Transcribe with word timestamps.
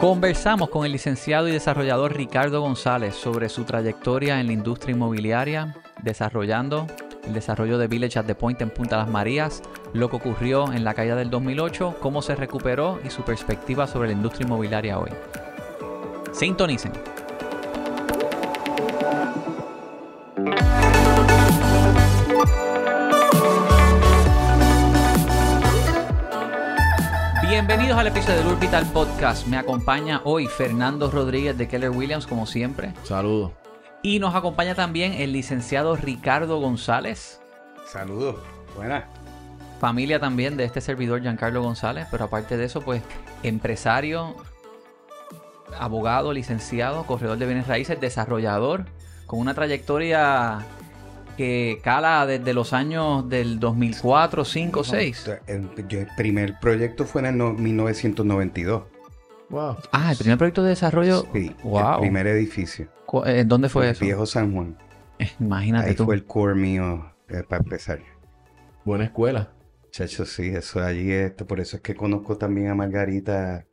Conversamos 0.00 0.68
con 0.70 0.86
el 0.86 0.92
licenciado 0.92 1.48
y 1.48 1.52
desarrollador 1.52 2.16
Ricardo 2.16 2.60
González 2.60 3.16
sobre 3.16 3.48
su 3.48 3.64
trayectoria 3.64 4.38
en 4.38 4.46
la 4.46 4.52
industria 4.52 4.94
inmobiliaria, 4.94 5.74
desarrollando 6.04 6.86
el 7.26 7.34
desarrollo 7.34 7.78
de 7.78 7.88
Village 7.88 8.16
at 8.16 8.24
the 8.24 8.36
Point 8.36 8.62
en 8.62 8.70
Punta 8.70 8.96
Las 8.96 9.08
Marías, 9.08 9.60
lo 9.92 10.08
que 10.08 10.14
ocurrió 10.14 10.72
en 10.72 10.84
la 10.84 10.94
caída 10.94 11.16
del 11.16 11.30
2008, 11.30 11.96
cómo 12.00 12.22
se 12.22 12.36
recuperó 12.36 13.00
y 13.04 13.10
su 13.10 13.22
perspectiva 13.22 13.88
sobre 13.88 14.06
la 14.06 14.14
industria 14.14 14.46
inmobiliaria 14.46 15.00
hoy. 15.00 15.10
Sintonicen. 16.30 16.92
Episodio 28.08 28.38
del 28.38 28.46
Orbital 28.46 28.86
Podcast. 28.86 29.46
Me 29.48 29.58
acompaña 29.58 30.22
hoy 30.24 30.46
Fernando 30.46 31.10
Rodríguez 31.10 31.58
de 31.58 31.68
Keller 31.68 31.90
Williams, 31.90 32.26
como 32.26 32.46
siempre. 32.46 32.94
Saludos. 33.04 33.52
Y 34.02 34.18
nos 34.18 34.34
acompaña 34.34 34.74
también 34.74 35.12
el 35.12 35.32
licenciado 35.32 35.94
Ricardo 35.94 36.58
González. 36.58 37.42
Saludos. 37.86 38.36
Buenas. 38.74 39.04
Familia 39.78 40.18
también 40.18 40.56
de 40.56 40.64
este 40.64 40.80
servidor 40.80 41.20
Giancarlo 41.20 41.62
González, 41.62 42.08
pero 42.10 42.24
aparte 42.24 42.56
de 42.56 42.64
eso, 42.64 42.80
pues 42.80 43.02
empresario, 43.42 44.36
abogado, 45.78 46.32
licenciado, 46.32 47.04
corredor 47.04 47.36
de 47.36 47.44
bienes 47.44 47.66
raíces, 47.66 48.00
desarrollador, 48.00 48.86
con 49.26 49.38
una 49.38 49.52
trayectoria 49.52 50.60
que 51.38 51.78
cala 51.84 52.26
desde 52.26 52.52
los 52.52 52.72
años 52.72 53.28
del 53.28 53.60
2004, 53.60 54.44
5, 54.44 54.82
6. 54.84 55.30
El, 55.46 55.70
el 55.88 56.08
primer 56.16 56.58
proyecto 56.60 57.04
fue 57.06 57.20
en 57.22 57.26
el 57.28 57.38
no- 57.38 57.52
1992. 57.54 58.82
Wow. 59.48 59.76
Ah, 59.92 60.10
el 60.10 60.18
primer 60.18 60.36
proyecto 60.36 60.64
de 60.64 60.70
desarrollo. 60.70 61.24
Sí, 61.32 61.54
Wow. 61.62 61.94
el 61.94 62.00
primer 62.00 62.26
edificio. 62.26 62.88
eh, 63.24 63.44
¿Dónde 63.46 63.68
fue 63.68 63.84
el 63.86 63.92
eso? 63.92 64.04
Viejo 64.04 64.26
San 64.26 64.52
Juan. 64.52 64.76
Eh, 65.20 65.30
Imagínate 65.38 65.90
Ahí 65.90 65.94
tú. 65.94 66.04
fue 66.06 66.16
el 66.16 66.24
core 66.26 66.54
mío 66.56 67.12
eh, 67.28 67.44
para 67.48 67.62
empezar. 67.62 68.00
Buena 68.84 69.04
escuela. 69.04 69.52
Chacho, 69.92 70.26
sí, 70.26 70.48
eso 70.48 70.82
allí, 70.82 71.12
esto, 71.12 71.46
por 71.46 71.60
eso 71.60 71.76
es 71.76 71.82
que 71.82 71.94
conozco 71.94 72.36
también 72.36 72.68
a 72.68 72.74
Margarita 72.74 73.64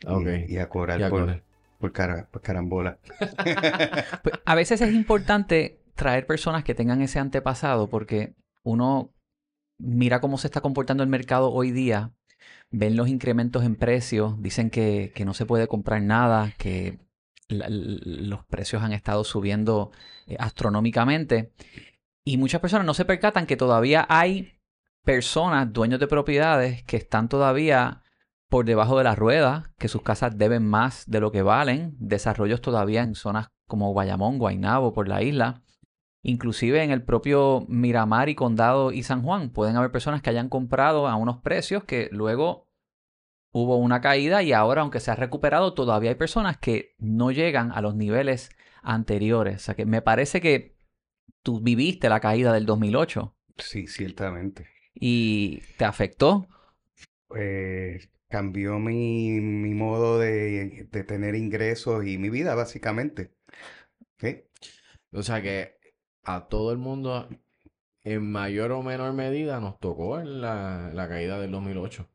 y, 0.00 0.06
Ah, 0.06 0.16
Ok. 0.16 0.26
y 0.48 0.56
a 0.58 0.68
Coral 0.68 1.00
Y 1.00 1.04
a 1.04 1.10
por, 1.10 1.20
Coral. 1.20 1.42
por 1.78 1.92
cara- 1.92 2.26
por 2.30 2.40
carambola. 2.42 2.98
Pues, 4.22 4.34
a 4.44 4.54
veces 4.54 4.80
es 4.80 4.92
importante 4.92 5.78
traer 5.94 6.26
personas 6.26 6.64
que 6.64 6.74
tengan 6.74 7.02
ese 7.02 7.18
antepasado 7.18 7.88
porque 7.88 8.34
uno 8.62 9.12
mira 9.78 10.20
cómo 10.20 10.38
se 10.38 10.46
está 10.46 10.60
comportando 10.60 11.02
el 11.02 11.08
mercado 11.08 11.52
hoy 11.52 11.70
día, 11.70 12.12
ven 12.70 12.96
los 12.96 13.08
incrementos 13.08 13.64
en 13.64 13.76
precios, 13.76 14.40
dicen 14.40 14.70
que, 14.70 15.12
que 15.14 15.24
no 15.24 15.34
se 15.34 15.46
puede 15.46 15.68
comprar 15.68 16.02
nada, 16.02 16.52
que 16.58 16.98
los 17.48 18.44
precios 18.46 18.82
han 18.82 18.92
estado 18.92 19.24
subiendo 19.24 19.90
eh, 20.26 20.36
astronómicamente 20.38 21.52
y 22.24 22.36
muchas 22.36 22.60
personas 22.60 22.86
no 22.86 22.94
se 22.94 23.04
percatan 23.04 23.46
que 23.46 23.56
todavía 23.56 24.06
hay 24.08 24.54
personas, 25.04 25.72
dueños 25.72 25.98
de 26.00 26.06
propiedades, 26.06 26.82
que 26.84 26.96
están 26.96 27.28
todavía 27.28 28.02
por 28.48 28.64
debajo 28.64 28.98
de 28.98 29.04
la 29.04 29.16
rueda, 29.16 29.72
que 29.78 29.88
sus 29.88 30.02
casas 30.02 30.36
deben 30.36 30.66
más 30.66 31.04
de 31.08 31.20
lo 31.20 31.32
que 31.32 31.42
valen, 31.42 31.96
desarrollos 31.98 32.60
todavía 32.60 33.02
en 33.02 33.14
zonas 33.14 33.48
como 33.66 33.92
Guayamón, 33.92 34.38
Guaynabo, 34.38 34.92
por 34.92 35.08
la 35.08 35.22
isla. 35.22 35.62
Inclusive 36.22 36.82
en 36.84 36.90
el 36.92 37.02
propio 37.02 37.64
Miramar 37.68 38.28
y 38.28 38.34
Condado 38.34 38.92
y 38.92 39.02
San 39.02 39.22
Juan 39.22 39.50
pueden 39.50 39.76
haber 39.76 39.90
personas 39.90 40.22
que 40.22 40.30
hayan 40.30 40.48
comprado 40.48 41.08
a 41.08 41.16
unos 41.16 41.38
precios 41.42 41.84
que 41.84 42.08
luego 42.12 42.68
hubo 43.52 43.76
una 43.76 44.00
caída 44.00 44.42
y 44.42 44.52
ahora 44.52 44.82
aunque 44.82 45.00
se 45.00 45.10
ha 45.10 45.16
recuperado 45.16 45.74
todavía 45.74 46.10
hay 46.10 46.16
personas 46.16 46.56
que 46.58 46.94
no 46.98 47.32
llegan 47.32 47.72
a 47.72 47.80
los 47.80 47.94
niveles 47.96 48.50
anteriores. 48.82 49.56
O 49.56 49.58
sea 49.58 49.74
que 49.74 49.84
me 49.84 50.00
parece 50.00 50.40
que 50.40 50.76
tú 51.42 51.60
viviste 51.60 52.08
la 52.08 52.20
caída 52.20 52.52
del 52.52 52.66
2008 52.66 53.34
Sí, 53.58 53.86
ciertamente. 53.86 54.68
y 54.94 55.58
te 55.76 55.84
afectó. 55.84 56.46
Eh, 57.36 58.00
cambió 58.28 58.78
mi, 58.78 59.40
mi 59.40 59.74
modo 59.74 60.18
de, 60.18 60.88
de 60.90 61.04
tener 61.04 61.34
ingresos 61.34 62.06
y 62.06 62.16
mi 62.18 62.30
vida, 62.30 62.54
básicamente. 62.54 63.34
Sí. 64.18 64.44
O 65.12 65.22
sea 65.22 65.42
que 65.42 65.81
a 66.24 66.48
todo 66.48 66.72
el 66.72 66.78
mundo, 66.78 67.28
en 68.04 68.30
mayor 68.30 68.72
o 68.72 68.82
menor 68.82 69.12
medida, 69.12 69.60
nos 69.60 69.78
tocó 69.78 70.20
en 70.20 70.40
la, 70.40 70.90
la 70.92 71.08
caída 71.08 71.38
del 71.38 71.50
2008. 71.50 72.08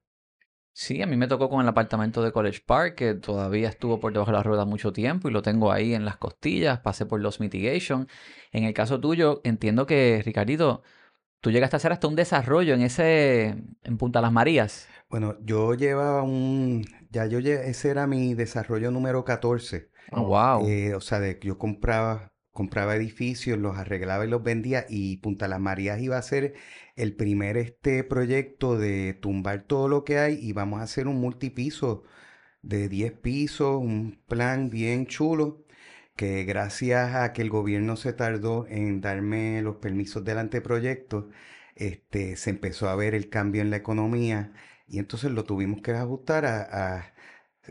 Sí, 0.80 1.02
a 1.02 1.08
mí 1.08 1.18
me 1.18 1.28
tocó 1.28 1.50
con 1.50 1.62
el 1.62 1.68
apartamento 1.68 2.22
de 2.22 2.32
College 2.32 2.62
Park, 2.64 2.94
que 2.94 3.16
todavía 3.16 3.68
estuvo 3.68 4.00
por 4.00 4.14
debajo 4.14 4.30
de 4.30 4.38
la 4.38 4.44
rueda 4.44 4.64
mucho 4.64 4.94
tiempo 4.94 5.28
y 5.28 5.32
lo 5.32 5.42
tengo 5.42 5.72
ahí 5.72 5.96
en 5.96 6.06
las 6.06 6.18
costillas, 6.18 6.82
pasé 6.82 7.08
por 7.08 7.20
los 7.20 7.40
mitigation. 7.40 8.08
En 8.52 8.64
el 8.64 8.76
caso 8.76 9.00
tuyo, 9.00 9.42
entiendo 9.44 9.88
que, 9.88 10.22
Ricardito, 10.24 10.84
tú 11.42 11.50
llegaste 11.50 11.76
a 11.76 11.78
hacer 11.78 11.92
hasta 11.94 12.08
un 12.08 12.16
desarrollo 12.16 12.76
en 12.76 12.82
ese, 12.82 13.56
en 13.84 13.98
Punta 13.98 14.22
Las 14.22 14.32
Marías. 14.32 14.88
Bueno, 15.10 15.36
yo 15.42 15.74
llevaba 15.74 16.22
un, 16.22 16.86
ya 17.10 17.26
yo, 17.26 17.40
ese 17.40 17.90
era 17.90 18.06
mi 18.06 18.36
desarrollo 18.36 18.92
número 18.92 19.26
14. 19.26 19.90
Oh, 20.12 20.26
wow. 20.26 20.68
Eh, 20.68 20.94
o 20.94 21.02
sea, 21.02 21.20
de 21.20 21.40
que 21.40 21.48
yo 21.48 21.58
compraba, 21.58 22.34
compraba 22.58 22.96
edificios, 22.96 23.60
los 23.60 23.78
arreglaba 23.78 24.26
y 24.26 24.30
los 24.30 24.42
vendía 24.42 24.88
y 24.90 25.18
Punta 25.18 25.48
Las 25.48 25.60
Marías 25.60 26.02
iba 26.02 26.18
a 26.18 26.22
ser 26.24 26.56
el 26.96 27.16
primer 27.16 27.56
este 27.56 28.04
proyecto 28.04 28.80
de 28.80 29.14
tumbar 29.14 29.62
todo 29.62 29.88
lo 29.88 30.04
que 30.04 30.18
hay 30.18 30.40
y 30.42 30.54
vamos 30.54 30.80
a 30.80 30.84
hacer 30.84 31.08
un 31.08 31.22
multipiso 31.22 32.04
de 32.64 32.90
10 32.90 33.14
pisos, 33.14 33.78
un 33.78 34.20
plan 34.28 34.72
bien 34.72 35.06
chulo 35.06 35.66
que 36.16 36.46
gracias 36.46 37.14
a 37.16 37.32
que 37.34 37.44
el 37.44 37.52
gobierno 37.52 37.96
se 37.96 38.14
tardó 38.14 38.66
en 38.70 39.02
darme 39.02 39.62
los 39.62 39.76
permisos 39.78 40.26
del 40.26 40.40
anteproyecto, 40.40 41.30
este, 41.76 42.38
se 42.38 42.50
empezó 42.50 42.90
a 42.90 42.96
ver 42.96 43.14
el 43.16 43.30
cambio 43.30 43.62
en 43.62 43.70
la 43.70 43.78
economía 43.78 44.54
y 44.88 45.00
entonces 45.00 45.32
lo 45.32 45.44
tuvimos 45.44 45.82
que 45.84 45.92
ajustar 45.92 46.46
a, 46.48 46.62
a 46.98 47.14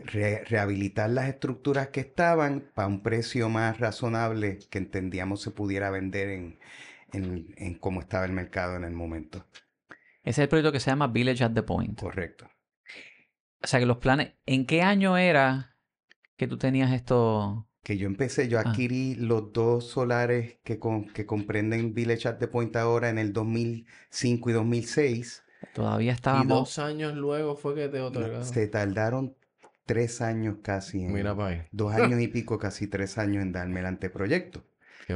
re- 0.05 0.43
rehabilitar 0.45 1.09
las 1.09 1.27
estructuras 1.29 1.89
que 1.89 1.99
estaban 2.01 2.69
para 2.73 2.87
un 2.87 3.01
precio 3.01 3.49
más 3.49 3.79
razonable 3.79 4.59
que 4.69 4.77
entendíamos 4.77 5.41
se 5.41 5.51
pudiera 5.51 5.89
vender 5.89 6.29
en, 6.29 6.59
en, 7.13 7.53
en 7.57 7.73
cómo 7.75 8.01
estaba 8.01 8.25
el 8.25 8.31
mercado 8.33 8.75
en 8.75 8.83
el 8.83 8.93
momento. 8.93 9.45
Ese 10.23 10.41
es 10.41 10.45
el 10.45 10.49
proyecto 10.49 10.71
que 10.71 10.79
se 10.79 10.89
llama 10.91 11.07
Village 11.07 11.43
at 11.43 11.51
the 11.53 11.63
Point. 11.63 11.99
Correcto. 11.99 12.49
O 13.63 13.67
sea 13.67 13.79
que 13.79 13.85
los 13.85 13.97
planes, 13.97 14.33
¿en 14.45 14.65
qué 14.65 14.81
año 14.81 15.17
era 15.17 15.75
que 16.35 16.47
tú 16.47 16.57
tenías 16.57 16.91
esto? 16.91 17.67
Que 17.83 17.97
yo 17.97 18.05
empecé, 18.07 18.47
yo 18.49 18.59
Ah. 18.59 18.63
adquirí 18.65 19.15
los 19.15 19.53
dos 19.53 19.87
solares 19.89 20.59
que, 20.63 20.77
con- 20.79 21.07
que 21.07 21.25
comprenden 21.25 21.93
Village 21.93 22.27
at 22.27 22.37
the 22.37 22.47
Point 22.47 22.75
ahora 22.75 23.09
en 23.09 23.17
el 23.17 23.31
2005 23.33 24.49
y 24.49 24.53
2006. 24.53 25.43
Todavía 25.73 26.11
Y 26.11 26.15
estábamos... 26.15 26.47
dos 26.59 26.79
años 26.79 27.15
luego 27.15 27.55
fue 27.55 27.73
que 27.75 27.87
te 27.87 27.99
otorgaron. 28.01 28.45
Se 28.45 28.67
tardaron 28.67 29.35
tres 29.87 30.21
años 30.21 30.57
casi, 30.61 31.03
en- 31.03 31.13
Mira 31.13 31.35
ahí. 31.47 31.63
dos 31.71 31.93
años 31.95 32.21
y 32.21 32.27
pico, 32.27 32.59
casi 32.59 32.87
tres 32.87 33.17
años 33.17 33.41
en 33.43 33.51
darme 33.53 33.79
el 33.81 33.87
anteproyecto. 33.87 34.63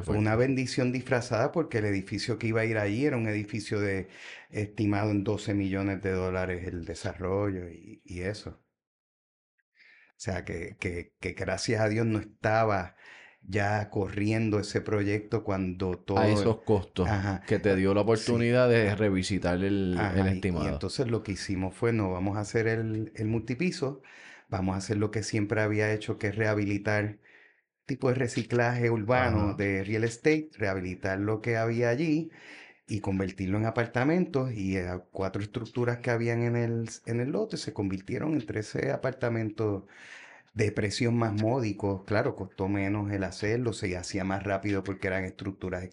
Fue 0.03 0.17
una 0.17 0.35
bendición 0.37 0.91
disfrazada 0.93 1.51
porque 1.51 1.79
el 1.79 1.85
edificio 1.85 2.39
que 2.39 2.47
iba 2.47 2.61
a 2.61 2.65
ir 2.65 2.77
allí 2.79 3.05
era 3.05 3.17
un 3.17 3.27
edificio 3.27 3.79
de 3.81 4.07
estimado 4.49 5.11
en 5.11 5.23
12 5.25 5.53
millones 5.53 6.01
de 6.01 6.11
dólares 6.13 6.65
el 6.67 6.85
desarrollo 6.85 7.69
y, 7.69 8.01
y 8.05 8.21
eso. 8.21 8.51
O 8.51 10.23
sea 10.23 10.45
que, 10.45 10.77
que, 10.79 11.13
que 11.19 11.33
gracias 11.33 11.81
a 11.81 11.89
Dios 11.89 12.05
no 12.05 12.19
estaba 12.19 12.95
ya 13.41 13.89
corriendo 13.89 14.59
ese 14.59 14.81
proyecto 14.81 15.43
cuando 15.43 15.97
todo... 15.97 16.19
A 16.19 16.27
esos 16.27 16.61
costos 16.61 17.09
Ajá. 17.09 17.41
que 17.47 17.57
te 17.59 17.75
dio 17.75 17.93
la 17.95 18.01
oportunidad 18.01 18.69
de 18.69 18.95
revisitar 18.95 19.63
el, 19.63 19.95
Ajá, 19.97 20.19
el 20.19 20.27
y- 20.27 20.29
y 20.29 20.35
estimado. 20.35 20.67
entonces 20.69 21.07
lo 21.07 21.23
que 21.23 21.31
hicimos 21.31 21.73
fue, 21.75 21.91
no 21.91 22.11
vamos 22.11 22.37
a 22.37 22.41
hacer 22.41 22.67
el, 22.67 23.11
el 23.15 23.27
multipiso, 23.27 24.03
vamos 24.51 24.75
a 24.75 24.79
hacer 24.79 24.97
lo 24.97 25.11
que 25.11 25.23
siempre 25.23 25.61
había 25.61 25.93
hecho, 25.93 26.19
que 26.19 26.27
es 26.29 26.37
rehabilitar 26.37 27.19
tipo 27.85 28.09
de 28.09 28.15
reciclaje 28.15 28.89
urbano 28.89 29.49
Ajá. 29.49 29.55
de 29.55 29.83
real 29.83 30.03
estate, 30.05 30.49
rehabilitar 30.57 31.19
lo 31.19 31.41
que 31.41 31.57
había 31.57 31.89
allí 31.89 32.31
y 32.87 33.01
convertirlo 33.01 33.57
en 33.59 33.65
apartamentos 33.65 34.51
y 34.53 34.77
eh, 34.77 34.87
cuatro 35.11 35.41
estructuras 35.43 35.99
que 35.99 36.11
habían 36.11 36.43
en 36.43 36.55
el, 36.57 36.89
en 37.05 37.21
el 37.21 37.31
lote 37.31 37.57
se 37.57 37.73
convirtieron 37.73 38.33
en 38.35 38.45
13 38.45 38.91
apartamentos 38.91 39.83
de 40.53 40.71
precios 40.71 41.13
más 41.13 41.33
módicos. 41.33 42.03
Claro, 42.05 42.35
costó 42.35 42.67
menos 42.69 43.11
el 43.11 43.23
hacerlo, 43.25 43.73
se 43.73 43.97
hacía 43.97 44.23
más 44.23 44.43
rápido 44.43 44.83
porque 44.83 45.07
eran 45.07 45.25
estructuras 45.25 45.83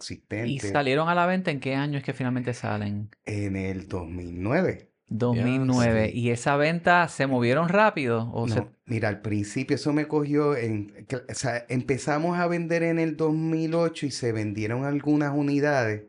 ¿Y 0.41 0.59
existentes. 0.59 0.61
salieron 0.61 1.09
a 1.09 1.15
la 1.15 1.27
venta 1.27 1.51
en 1.53 1.61
qué 1.61 1.75
año 1.77 1.99
es 1.99 2.03
que 2.05 2.13
finalmente 2.13 2.53
salen? 2.55 3.11
En 3.27 3.55
el 3.57 3.87
2009. 3.87 4.93
2009. 5.09 6.11
sí. 6.11 6.13
¿Y 6.15 6.31
esa 6.31 6.57
venta 6.57 7.09
se 7.09 7.27
movieron 7.27 7.69
rápido? 7.69 8.31
¿O 8.33 8.49
se- 8.49 8.65
mira, 8.87 9.09
al 9.09 9.21
principio 9.21 9.75
eso 9.77 9.93
me 9.93 10.07
cogió 10.09 10.57
en, 10.57 11.07
o 11.31 11.35
sea, 11.35 11.65
empezamos 11.69 12.39
a 12.39 12.47
vender 12.47 12.83
en 12.83 12.99
el 12.99 13.17
2008 13.17 14.07
y 14.07 14.11
se 14.11 14.33
vendieron 14.33 14.85
algunas 14.85 15.35
unidades 15.35 16.05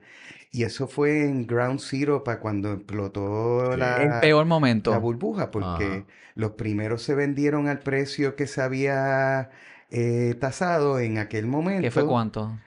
Y 0.51 0.63
eso 0.65 0.87
fue 0.89 1.25
en 1.25 1.47
Ground 1.47 1.79
Zero 1.81 2.23
para 2.25 2.41
cuando 2.41 2.73
explotó 2.73 3.77
la, 3.77 4.03
El 4.03 4.19
peor 4.19 4.45
la 4.45 4.49
momento. 4.49 4.99
burbuja, 4.99 5.51
porque 5.51 5.85
Ajá. 5.85 6.05
los 6.35 6.53
primeros 6.53 7.03
se 7.03 7.15
vendieron 7.15 7.69
al 7.69 7.79
precio 7.81 8.35
que 8.35 8.47
se 8.47 8.61
había 8.61 9.51
eh, 9.91 10.35
tasado 10.41 10.99
en 10.99 11.19
aquel 11.19 11.47
momento. 11.47 11.81
¿Qué 11.83 11.91
fue 11.91 12.05
cuánto? 12.05 12.59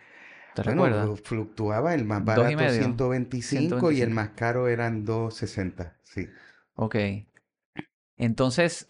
¿Te 0.54 0.62
Bueno, 0.62 1.16
recuerdas? 1.16 1.16
fluctuaba, 1.16 1.94
el 1.94 2.04
más 2.04 2.24
barato 2.24 2.56
medio. 2.56 3.02
125 3.46 3.92
y 3.92 4.00
el 4.02 4.08
125. 4.08 4.10
más 4.10 4.30
caro 4.30 4.66
eran 4.68 5.04
260, 5.04 5.98
sí. 6.02 6.28
Ok. 6.76 6.96
Entonces, 8.16 8.86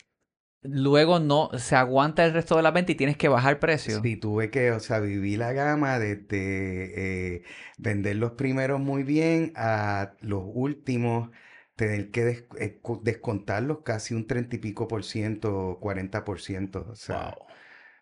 luego 0.63 1.19
no 1.21 1.51
se 1.59 1.77
aguanta 1.77 2.25
el 2.27 2.35
resto 2.35 2.57
de 2.57 2.63
la 2.65 2.71
venta 2.73 2.93
y 2.93 2.97
tienes 2.97 3.17
que 3.19 3.29
bajar 3.29 3.61
precio. 3.61 4.13
Sí, 4.13 4.17
tuve 4.17 4.51
que, 4.51 4.71
o 4.71 4.79
sea, 4.81 5.01
viví 5.01 5.37
la 5.37 5.53
gama 5.53 5.99
desde 5.99 7.37
eh, 7.37 7.43
vender 7.79 8.17
los 8.17 8.33
primeros 8.33 8.81
muy 8.81 9.03
bien 9.03 9.53
a 9.57 10.15
los 10.21 10.43
últimos, 10.47 11.31
tener 11.75 12.11
que 12.13 12.25
des- 12.25 12.45
eh, 12.61 12.81
descontarlos 13.03 13.81
casi 13.83 14.15
un 14.15 14.27
30 14.29 14.55
y 14.57 14.59
pico 14.61 14.87
por 14.87 15.03
ciento, 15.05 15.79
40 15.81 16.25
por 16.25 16.41
ciento. 16.41 16.87
O 16.91 16.95
sea, 16.95 17.33
Wow. 17.33 17.47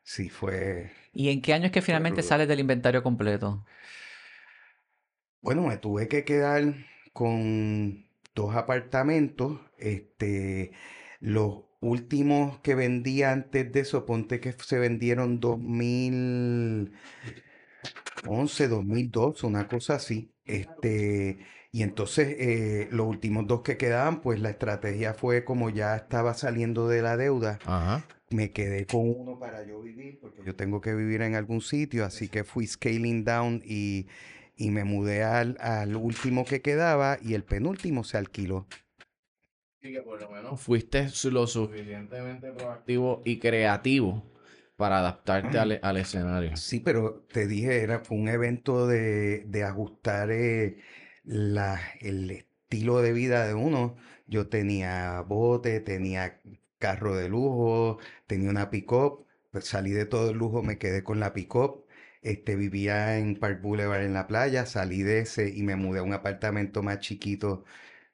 sí 0.04 0.30
fue... 0.30 0.92
¿Y 1.12 1.30
en 1.30 1.42
qué 1.42 1.52
año 1.54 1.66
es 1.66 1.72
que 1.72 1.82
finalmente 1.82 2.22
sales 2.22 2.48
del 2.48 2.60
inventario 2.60 3.02
completo? 3.02 3.64
Bueno, 5.42 5.66
me 5.66 5.78
tuve 5.78 6.08
que 6.08 6.24
quedar 6.24 6.74
con 7.12 8.06
dos 8.34 8.54
apartamentos. 8.56 9.60
Este, 9.78 10.72
los 11.20 11.64
últimos 11.80 12.58
que 12.60 12.74
vendí 12.74 13.22
antes 13.22 13.72
de 13.72 13.80
eso, 13.80 14.04
ponte 14.06 14.40
que 14.40 14.52
se 14.52 14.78
vendieron 14.78 15.40
2011, 15.40 16.92
2012, 18.68 19.46
una 19.46 19.68
cosa 19.68 19.94
así. 19.94 20.34
Este, 20.44 21.38
y 21.72 21.82
entonces 21.82 22.36
eh, 22.38 22.88
los 22.90 23.06
últimos 23.06 23.46
dos 23.46 23.62
que 23.62 23.76
quedaban, 23.76 24.20
pues 24.20 24.40
la 24.40 24.50
estrategia 24.50 25.14
fue 25.14 25.44
como 25.44 25.70
ya 25.70 25.96
estaba 25.96 26.34
saliendo 26.34 26.88
de 26.88 27.02
la 27.02 27.16
deuda, 27.16 27.58
Ajá. 27.64 28.04
Me 28.30 28.52
quedé 28.52 28.86
con 28.86 29.08
uno 29.08 29.38
para 29.38 29.64
yo 29.66 29.82
vivir, 29.82 30.18
porque 30.20 30.42
yo 30.44 30.54
tengo 30.54 30.80
que 30.80 30.94
vivir 30.94 31.22
en 31.22 31.34
algún 31.34 31.60
sitio, 31.60 32.04
así 32.04 32.28
que 32.28 32.44
fui 32.44 32.66
scaling 32.66 33.24
down 33.24 33.62
y, 33.64 34.06
y 34.56 34.70
me 34.70 34.84
mudé 34.84 35.24
al, 35.24 35.56
al 35.60 35.96
último 35.96 36.44
que 36.44 36.62
quedaba 36.62 37.18
y 37.22 37.34
el 37.34 37.44
penúltimo 37.44 38.04
se 38.04 38.18
alquiló. 38.18 38.66
Y 39.82 39.92
que 39.92 40.02
por 40.02 40.20
lo 40.20 40.30
menos 40.30 40.60
fuiste 40.60 41.08
lo 41.30 41.46
suficientemente 41.46 42.52
proactivo 42.52 43.22
y 43.24 43.38
creativo 43.38 44.22
para 44.76 44.98
adaptarte 44.98 45.58
al, 45.58 45.80
al 45.82 45.96
escenario. 45.96 46.56
Sí, 46.56 46.80
pero 46.80 47.26
te 47.32 47.46
dije, 47.46 47.82
era, 47.82 48.00
fue 48.00 48.18
un 48.18 48.28
evento 48.28 48.86
de, 48.86 49.44
de 49.46 49.64
ajustar 49.64 50.30
eh, 50.30 50.78
la, 51.24 51.80
el 52.00 52.30
estilo 52.30 53.00
de 53.00 53.12
vida 53.12 53.46
de 53.46 53.54
uno. 53.54 53.96
Yo 54.26 54.48
tenía 54.48 55.22
bote, 55.22 55.80
tenía 55.80 56.40
carro 56.80 57.14
de 57.16 57.28
lujo, 57.28 57.98
tenía 58.26 58.50
una 58.50 58.70
pick-up, 58.70 59.24
pues 59.52 59.66
salí 59.66 59.92
de 59.92 60.06
todo 60.06 60.30
el 60.30 60.38
lujo, 60.38 60.62
me 60.64 60.78
quedé 60.78 61.04
con 61.04 61.20
la 61.20 61.32
pick-up. 61.32 61.84
Este, 62.22 62.56
vivía 62.56 63.18
en 63.18 63.36
Park 63.38 63.62
Boulevard 63.62 64.02
en 64.02 64.12
la 64.14 64.26
playa, 64.26 64.66
salí 64.66 65.02
de 65.02 65.20
ese 65.20 65.48
y 65.56 65.62
me 65.62 65.76
mudé 65.76 66.00
a 66.00 66.02
un 66.02 66.12
apartamento 66.12 66.82
más 66.82 66.98
chiquito, 66.98 67.64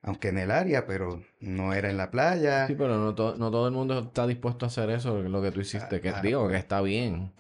aunque 0.03 0.29
en 0.29 0.39
el 0.39 0.51
área, 0.53 0.87
pero 0.87 1.23
no 1.41 1.73
era 1.75 1.91
en 1.91 1.97
la 1.97 2.11
playa. 2.11 2.67
Sí, 2.69 2.75
pero 2.77 2.99
no, 2.99 3.15
to- 3.15 3.37
no 3.37 3.51
todo 3.51 3.67
el 3.69 3.75
mundo 3.75 3.99
está 3.99 4.27
dispuesto 4.27 4.67
a 4.67 4.69
hacer 4.69 4.91
eso, 4.91 5.19
lo 5.23 5.43
que 5.43 5.51
tú 5.51 5.61
hiciste. 5.61 6.01
Que 6.01 6.11
Ah, 6.11 6.21
digo 6.21 6.49
que 6.49 6.57
está 6.57 6.81
bien, 6.83 7.33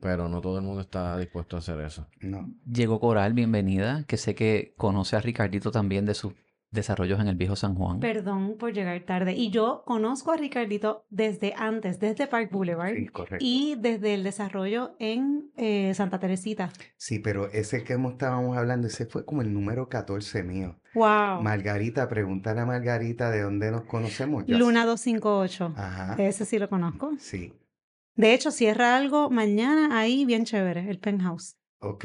pero 0.00 0.28
no 0.28 0.40
todo 0.40 0.58
el 0.58 0.64
mundo 0.64 0.82
está 0.82 1.18
dispuesto 1.18 1.56
a 1.56 1.58
hacer 1.60 1.80
eso. 1.80 2.06
No. 2.20 2.52
Llegó 2.70 3.00
Coral, 3.00 3.32
bienvenida, 3.32 4.04
que 4.06 4.16
sé 4.16 4.34
que 4.34 4.74
conoce 4.76 5.16
a 5.16 5.20
Ricardito 5.20 5.70
también 5.70 6.06
de 6.06 6.14
sus 6.14 6.34
desarrollos 6.76 7.18
en 7.18 7.26
el 7.26 7.34
viejo 7.34 7.56
San 7.56 7.74
Juan. 7.74 7.98
Perdón 7.98 8.56
por 8.56 8.72
llegar 8.72 9.00
tarde. 9.02 9.32
Y 9.32 9.50
yo 9.50 9.82
conozco 9.84 10.30
a 10.30 10.36
Ricardito 10.36 11.04
desde 11.10 11.52
antes, 11.56 11.98
desde 11.98 12.28
Park 12.28 12.50
Boulevard 12.52 12.94
Sí, 12.94 13.06
correcto. 13.08 13.38
y 13.40 13.74
desde 13.80 14.14
el 14.14 14.22
desarrollo 14.22 14.94
en 15.00 15.50
eh, 15.56 15.92
Santa 15.94 16.20
Teresita. 16.20 16.70
Sí, 16.96 17.18
pero 17.18 17.50
ese 17.50 17.82
que 17.82 17.94
hemos- 17.94 18.12
estábamos 18.12 18.56
hablando, 18.56 18.86
ese 18.86 19.06
fue 19.06 19.24
como 19.24 19.42
el 19.42 19.52
número 19.52 19.88
14 19.88 20.44
mío. 20.44 20.78
¡Wow! 20.94 21.42
Margarita, 21.42 22.08
pregúntale 22.08 22.60
a 22.60 22.66
Margarita 22.66 23.30
de 23.30 23.42
dónde 23.42 23.70
nos 23.72 23.82
conocemos. 23.82 24.44
Ya 24.46 24.56
Luna 24.56 24.86
258. 24.86 25.72
sé. 25.74 25.80
Ajá. 25.82 26.14
Ese 26.22 26.44
sí 26.44 26.58
lo 26.58 26.68
conozco. 26.68 27.10
Sí, 27.18 27.52
De 28.14 28.32
hecho, 28.32 28.50
cierra 28.50 28.96
algo 28.96 29.28
mañana 29.30 29.98
ahí 29.98 30.24
bien 30.24 30.44
chévere, 30.44 30.88
el 30.88 30.98
penthouse. 30.98 31.56
ok. 31.80 32.04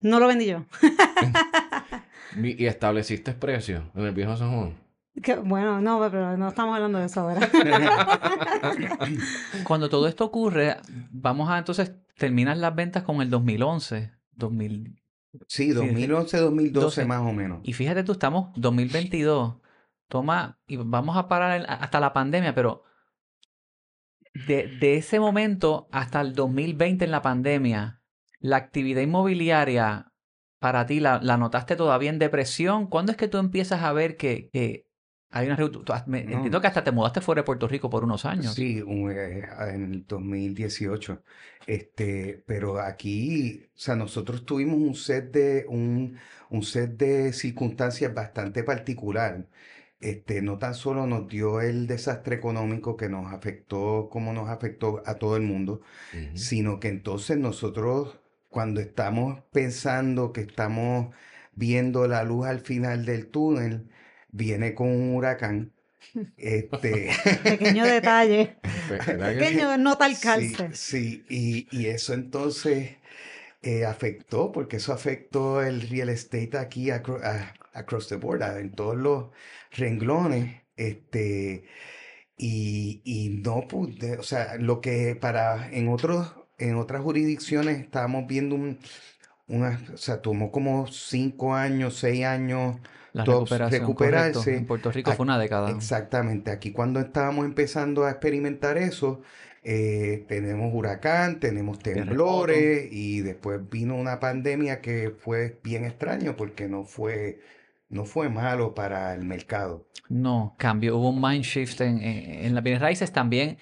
No 0.00 0.20
lo 0.20 0.28
vendí 0.28 0.46
yo. 0.46 0.64
Y 2.36 2.62
y 2.62 2.66
estableciste 2.66 3.32
precios 3.32 3.82
en 3.94 4.04
el 4.04 4.12
viejo 4.14 4.36
San 4.36 4.54
Juan. 4.54 4.76
Que- 5.22 5.36
bueno, 5.36 5.80
no, 5.80 5.98
pero 6.10 6.36
no 6.36 6.48
estamos 6.48 6.74
hablando 6.76 6.98
de 6.98 7.06
eso 7.06 7.20
ahora. 7.22 7.40
Cuando 9.64 9.88
todo 9.88 10.06
esto 10.08 10.24
ocurre, 10.24 10.76
vamos 11.10 11.48
a 11.50 11.58
entonces 11.58 11.92
terminar 12.16 12.56
las 12.56 12.74
ventas 12.74 13.02
con 13.02 13.20
el 13.22 13.30
2011, 13.30 14.12
2000. 14.32 15.00
Sí, 15.46 15.70
2011, 15.70 16.38
2012 16.38 16.84
12. 16.84 17.04
más 17.06 17.20
o 17.20 17.32
menos. 17.32 17.60
Y 17.62 17.72
fíjate 17.72 18.02
tú, 18.04 18.12
estamos 18.12 18.50
2022. 18.56 19.56
Toma, 20.08 20.58
y 20.66 20.76
vamos 20.76 21.16
a 21.16 21.28
parar 21.28 21.60
el- 21.60 21.66
hasta 21.68 22.00
la 22.00 22.12
pandemia, 22.12 22.54
pero 22.54 22.84
de, 24.46 24.68
de 24.80 24.96
ese 24.96 25.20
momento 25.20 25.88
hasta 25.92 26.20
el 26.20 26.34
2020 26.34 27.04
en 27.04 27.10
la 27.10 27.22
pandemia, 27.22 28.00
la 28.40 28.56
actividad 28.56 29.02
inmobiliaria 29.02 30.07
para 30.58 30.86
ti, 30.86 31.00
¿la, 31.00 31.20
la 31.22 31.36
notaste 31.36 31.76
todavía 31.76 32.10
en 32.10 32.18
depresión? 32.18 32.86
¿Cuándo 32.88 33.12
es 33.12 33.18
que 33.18 33.28
tú 33.28 33.38
empiezas 33.38 33.82
a 33.82 33.92
ver 33.92 34.16
que, 34.16 34.48
que 34.50 34.86
hay 35.30 35.46
una... 35.46 35.56
me- 36.06 36.24
No. 36.24 36.32
Entiendo 36.36 36.60
que 36.60 36.66
hasta 36.66 36.84
te 36.84 36.92
mudaste 36.92 37.20
fuera 37.20 37.40
de 37.42 37.46
Puerto 37.46 37.68
Rico 37.68 37.90
por 37.90 38.04
unos 38.04 38.24
años. 38.24 38.54
Sí, 38.54 38.80
un, 38.82 39.10
eh, 39.12 39.46
en 39.72 39.92
el 39.92 40.06
2018. 40.06 41.22
Este, 41.66 42.42
pero 42.46 42.80
aquí, 42.80 43.62
o 43.66 43.78
sea, 43.78 43.94
nosotros 43.94 44.44
tuvimos 44.46 44.76
un 44.80 44.94
set 44.94 45.30
de, 45.32 45.66
un, 45.68 46.18
un 46.50 46.62
set 46.62 46.96
de 46.96 47.32
circunstancias 47.32 48.12
bastante 48.14 48.64
particular. 48.64 49.46
Este, 50.00 50.40
no 50.42 50.58
tan 50.58 50.74
solo 50.74 51.06
nos 51.06 51.28
dio 51.28 51.60
el 51.60 51.86
desastre 51.88 52.36
económico 52.36 52.96
que 52.96 53.08
nos 53.08 53.32
afectó 53.32 54.08
como 54.10 54.32
nos 54.32 54.48
afectó 54.48 55.02
a 55.06 55.16
todo 55.16 55.36
el 55.36 55.42
mundo, 55.42 55.80
sino 56.34 56.78
que 56.80 56.88
entonces 56.88 57.36
nosotros 57.38 58.18
cuando 58.58 58.80
estamos 58.80 59.40
pensando 59.52 60.32
que 60.32 60.40
estamos 60.40 61.14
viendo 61.54 62.08
la 62.08 62.24
luz 62.24 62.46
al 62.48 62.58
final 62.60 63.04
del 63.04 63.28
túnel, 63.28 63.88
viene 64.32 64.74
con 64.74 64.88
un 64.88 65.14
huracán. 65.14 65.72
Este, 66.36 67.10
Pequeño 67.44 67.84
detalle. 67.96 68.56
Pequeño 68.96 69.76
nota 69.78 70.06
al 70.06 70.14
sí, 70.14 70.20
calce. 70.20 70.70
sí, 70.74 71.24
y, 71.28 71.68
y 71.70 71.86
eso 71.86 72.14
entonces 72.14 72.96
eh, 73.62 73.84
afectó, 73.84 74.52
porque 74.52 74.78
eso 74.78 74.92
afectó 74.92 75.62
el 75.62 75.82
real 75.88 76.08
estate 76.10 76.58
aquí 76.58 76.90
acro- 76.90 77.22
a- 77.24 77.54
across 77.74 78.08
the 78.08 78.16
board, 78.16 78.42
en 78.58 78.72
todos 78.72 78.96
los 78.96 79.26
renglones, 79.72 80.62
este, 80.76 81.64
y, 82.36 83.02
y 83.04 83.30
no 83.30 83.66
pude, 83.68 84.18
o 84.18 84.22
sea, 84.22 84.56
lo 84.58 84.80
que 84.80 85.16
para, 85.16 85.70
en 85.72 85.88
otros, 85.88 86.34
en 86.58 86.76
otras 86.76 87.02
jurisdicciones 87.02 87.78
estábamos 87.80 88.26
viendo 88.26 88.54
un, 88.56 88.78
una, 89.48 89.80
o 89.94 89.96
sea, 89.96 90.22
tomó 90.22 90.50
como 90.52 90.86
cinco 90.88 91.54
años, 91.54 91.96
seis 91.98 92.24
años 92.24 92.78
La 93.12 93.26
tops 93.26 93.28
recuperación, 93.28 93.92
correcto. 93.94 94.46
recuperarse. 94.46 94.56
En 94.56 94.66
Puerto 94.66 94.90
Rico 94.90 95.12
fue 95.12 95.24
una 95.24 95.38
década. 95.38 95.70
Exactamente, 95.70 96.50
aquí 96.50 96.72
cuando 96.72 97.00
estábamos 97.00 97.44
empezando 97.44 98.04
a 98.04 98.10
experimentar 98.10 98.78
eso, 98.78 99.20
eh, 99.62 100.24
tenemos 100.28 100.72
huracán, 100.74 101.40
tenemos 101.40 101.82
temblores 101.82 102.88
y 102.90 103.20
después 103.20 103.60
vino 103.68 103.96
una 103.96 104.18
pandemia 104.20 104.80
que 104.80 105.10
fue 105.10 105.60
bien 105.62 105.84
extraño 105.84 106.36
porque 106.36 106.68
no 106.68 106.84
fue, 106.84 107.40
no 107.90 108.04
fue 108.06 108.30
malo 108.30 108.74
para 108.74 109.14
el 109.14 109.24
mercado. 109.24 109.86
No, 110.08 110.54
cambio. 110.58 110.96
Hubo 110.96 111.10
un 111.10 111.20
mind 111.20 111.44
shift 111.44 111.80
en, 111.82 111.98
en, 112.02 112.46
en 112.46 112.54
las 112.54 112.64
bienes 112.64 112.80
raíces 112.80 113.12
también. 113.12 113.58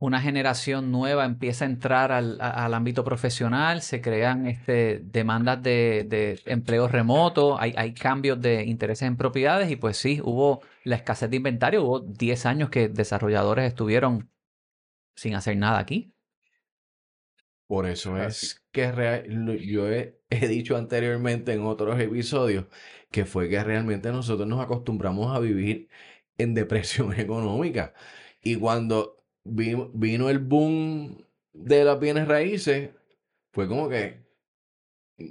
Una 0.00 0.20
generación 0.22 0.90
nueva 0.92 1.26
empieza 1.26 1.66
a 1.66 1.68
entrar 1.68 2.10
al, 2.12 2.40
a- 2.40 2.64
al 2.66 2.74
ámbito 2.74 3.04
profesional, 3.04 3.82
se 3.82 4.00
crean 4.00 4.46
este, 4.46 5.00
demandas 5.04 5.62
de, 5.62 6.06
de 6.08 6.40
empleo 6.46 6.88
remoto, 6.88 7.60
hay, 7.60 7.74
hay 7.76 7.94
cambios 7.94 8.40
de 8.40 8.64
intereses 8.64 9.06
en 9.08 9.16
propiedades 9.18 9.70
y 9.70 9.76
pues 9.76 9.98
sí, 9.98 10.20
hubo 10.24 10.62
la 10.84 10.96
escasez 10.96 11.30
de 11.30 11.36
inventario, 11.36 11.84
hubo 11.84 12.00
10 12.00 12.46
años 12.46 12.70
que 12.70 12.88
desarrolladores 12.88 13.66
estuvieron 13.68 14.30
sin 15.16 15.34
hacer 15.36 15.56
nada 15.58 15.78
aquí. 15.80 16.14
Por 17.66 17.86
eso 17.86 18.18
Así. 18.18 18.46
es 18.46 18.64
que 18.72 18.90
rea- 18.92 19.22
lo- 19.26 19.54
yo 19.54 19.88
he, 19.90 20.18
he 20.30 20.48
dicho 20.48 20.76
anteriormente 20.76 21.52
en 21.52 21.62
otros 21.64 22.00
episodios 22.00 22.66
que 23.10 23.24
fue 23.24 23.48
que 23.48 23.62
realmente 23.62 24.10
nosotros 24.12 24.48
nos 24.48 24.60
acostumbramos 24.60 25.34
a 25.36 25.40
vivir 25.40 25.88
en 26.38 26.54
depresión 26.54 27.12
económica. 27.18 27.94
Y 28.42 28.56
cuando 28.56 29.19
vi- 29.44 29.90
vino 29.94 30.30
el 30.30 30.38
boom 30.38 31.24
de 31.52 31.84
las 31.84 31.98
bienes 31.98 32.28
raíces, 32.28 32.90
fue 33.52 33.68
como 33.68 33.88
que 33.88 34.20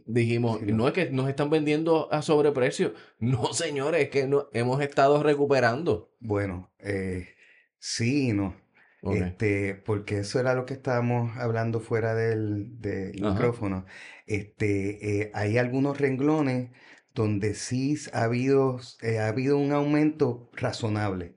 dijimos, 0.06 0.60
Sí, 0.60 0.66
no. 0.68 0.78
no. 0.78 0.88
es 0.88 0.94
que 0.94 1.10
nos 1.10 1.30
están 1.30 1.50
vendiendo 1.50 2.12
a 2.12 2.22
sobreprecio. 2.22 2.94
No, 3.20 3.54
señores, 3.54 4.04
es 4.04 4.10
que 4.10 4.28
no, 4.28 4.48
hemos 4.54 4.82
estado 4.82 5.24
recuperando. 5.24 6.12
Bueno, 6.20 6.72
eh, 6.80 7.30
sí 7.78 8.30
y 8.30 8.34
no. 8.34 8.56
Este, 9.02 9.76
porque 9.76 10.20
eso 10.20 10.42
era 10.42 10.54
lo 10.54 10.66
que 10.66 10.74
estábamos 10.74 11.38
hablando 11.38 11.80
fuera 11.80 12.16
del, 12.16 12.68
micrófono. 13.16 13.86
Este, 14.28 15.22
eh, 15.22 15.32
hay 15.34 15.58
algunos 15.58 16.00
renglones 16.02 16.72
donde 17.16 17.54
sí 17.54 17.96
ha 18.12 18.24
habido, 18.24 18.80
eh, 19.02 19.20
ha 19.20 19.30
habido 19.30 19.58
un 19.58 19.72
aumento 19.72 20.50
razonable. 20.54 21.36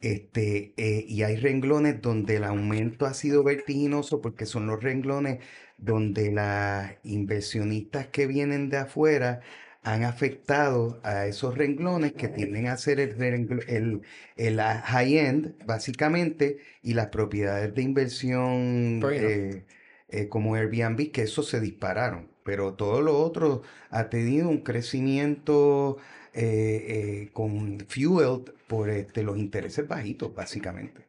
Este, 0.00 0.74
eh, 0.76 1.04
y 1.08 1.22
hay 1.24 1.36
renglones 1.36 2.00
donde 2.00 2.36
el 2.36 2.44
aumento 2.44 3.04
ha 3.06 3.14
sido 3.14 3.42
vertiginoso 3.42 4.20
porque 4.20 4.46
son 4.46 4.66
los 4.68 4.80
renglones 4.82 5.40
donde 5.76 6.30
las 6.30 6.94
inversionistas 7.02 8.06
que 8.08 8.26
vienen 8.28 8.68
de 8.68 8.76
afuera 8.78 9.40
han 9.82 10.04
afectado 10.04 11.00
a 11.04 11.26
esos 11.26 11.56
renglones 11.56 12.12
que 12.14 12.28
tienden 12.28 12.66
a 12.68 12.76
ser 12.76 13.00
el, 13.00 13.20
el, 13.68 14.02
el 14.36 14.60
high-end, 14.60 15.56
básicamente, 15.64 16.58
y 16.82 16.94
las 16.94 17.08
propiedades 17.08 17.74
de 17.74 17.82
inversión 17.82 19.08
eh, 19.12 19.64
eh, 20.08 20.28
como 20.28 20.54
Airbnb, 20.54 21.10
que 21.10 21.22
eso 21.22 21.42
se 21.42 21.60
dispararon. 21.60 22.28
Pero 22.44 22.74
todo 22.74 23.02
lo 23.02 23.18
otro 23.18 23.62
ha 23.90 24.08
tenido 24.08 24.48
un 24.48 24.58
crecimiento 24.58 25.98
eh, 26.32 26.84
eh, 26.88 27.30
con 27.32 27.80
fueled 27.88 28.52
por 28.66 28.90
este, 28.90 29.22
los 29.22 29.38
intereses 29.38 29.86
bajitos, 29.86 30.34
básicamente. 30.34 31.06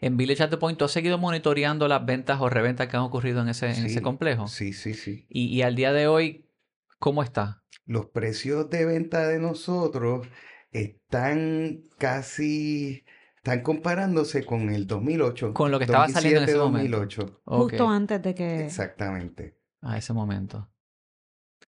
En 0.00 0.16
Village 0.16 0.44
at 0.44 0.50
the 0.50 0.56
Point, 0.56 0.78
¿tú 0.78 0.84
has 0.84 0.92
seguido 0.92 1.18
monitoreando 1.18 1.88
las 1.88 2.04
ventas 2.06 2.40
o 2.40 2.48
reventas 2.48 2.86
que 2.86 2.96
han 2.96 3.02
ocurrido 3.02 3.42
en 3.42 3.48
ese, 3.48 3.70
en 3.70 3.86
ese 3.86 4.00
complejo? 4.00 4.46
Sí, 4.46 4.72
sí, 4.72 4.94
sí. 4.94 5.26
Y, 5.28 5.46
y 5.46 5.62
al 5.62 5.74
día 5.74 5.92
de 5.92 6.06
hoy, 6.06 6.46
¿cómo 7.00 7.24
está? 7.24 7.64
Los 7.84 8.06
precios 8.06 8.70
de 8.70 8.84
venta 8.84 9.26
de 9.26 9.40
nosotros 9.40 10.28
están 10.70 11.84
casi, 11.98 13.04
están 13.48 13.62
comparándose 13.62 14.44
con 14.44 14.68
el 14.68 14.86
2008. 14.86 15.54
Con 15.54 15.70
lo 15.70 15.78
que 15.78 15.84
estaba 15.84 16.08
saliendo 16.08 16.42
en 16.42 16.48
ese 16.48 16.58
2007, 16.58 16.58
momento. 16.58 17.20
2008. 17.22 17.40
Ok, 17.44 17.70
Justo 17.70 17.88
antes 17.88 18.22
de 18.22 18.34
que... 18.34 18.66
Exactamente. 18.66 19.58
a 19.80 19.96
ese 19.96 20.12
momento. 20.12 20.68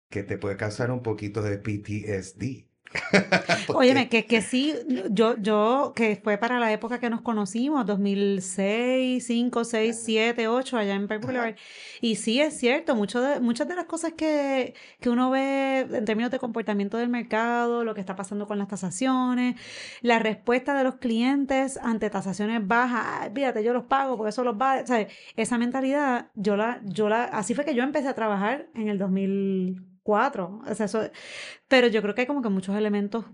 Que 0.09 0.23
te 0.23 0.37
puede 0.37 0.57
causar 0.57 0.91
un 0.91 1.01
poquito 1.01 1.41
de 1.41 1.57
PTSD. 1.57 2.68
Óyeme, 3.73 4.09
que, 4.09 4.25
que 4.25 4.41
sí, 4.41 4.73
yo, 5.11 5.35
yo, 5.37 5.93
que 5.95 6.19
fue 6.23 6.37
para 6.39 6.59
la 6.59 6.71
época 6.73 6.99
que 6.99 7.09
nos 7.09 7.21
conocimos, 7.21 7.85
2006, 7.85 9.25
5, 9.25 9.63
6, 9.63 10.01
7, 10.03 10.47
8, 10.47 10.77
allá 10.77 10.95
en 10.95 11.07
Purple 11.07 11.19
Boulevard. 11.19 11.55
Y 12.01 12.15
sí 12.15 12.41
es 12.41 12.57
cierto, 12.57 12.95
mucho 12.95 13.21
de, 13.21 13.39
muchas 13.39 13.67
de 13.67 13.75
las 13.75 13.85
cosas 13.85 14.13
que, 14.13 14.73
que 14.99 15.09
uno 15.09 15.29
ve 15.29 15.81
en 15.81 16.05
términos 16.05 16.31
de 16.31 16.39
comportamiento 16.39 16.97
del 16.97 17.09
mercado, 17.09 17.83
lo 17.83 17.93
que 17.93 17.99
está 17.99 18.15
pasando 18.15 18.47
con 18.47 18.57
las 18.57 18.67
tasaciones, 18.67 19.55
la 20.01 20.17
respuesta 20.19 20.73
de 20.75 20.83
los 20.83 20.95
clientes 20.95 21.77
ante 21.77 22.09
tasaciones 22.09 22.65
bajas, 22.67 23.05
"Ay, 23.21 23.31
fíjate, 23.35 23.63
yo 23.63 23.73
los 23.73 23.83
pago 23.85 24.17
porque 24.17 24.29
eso 24.29 24.43
los 24.43 24.55
va, 24.55 24.85
¿sabes? 24.87 25.13
Esa 25.35 25.57
mentalidad, 25.59 26.31
yo 26.35 26.57
la, 26.57 26.81
yo 26.85 27.07
la, 27.09 27.25
así 27.25 27.53
fue 27.53 27.65
que 27.65 27.75
yo 27.75 27.83
empecé 27.83 28.07
a 28.07 28.15
trabajar 28.15 28.67
en 28.73 28.87
el 28.89 28.97
2004. 30.09 30.61
O 30.67 30.75
sea, 30.75 30.85
eso, 30.85 31.09
pero 31.67 31.87
yo 31.87 32.01
creo 32.01 32.15
que 32.15 32.21
hay 32.21 32.27
como 32.27 32.41
que 32.41 32.49
muchos 32.49 32.75
elementos 32.75 33.25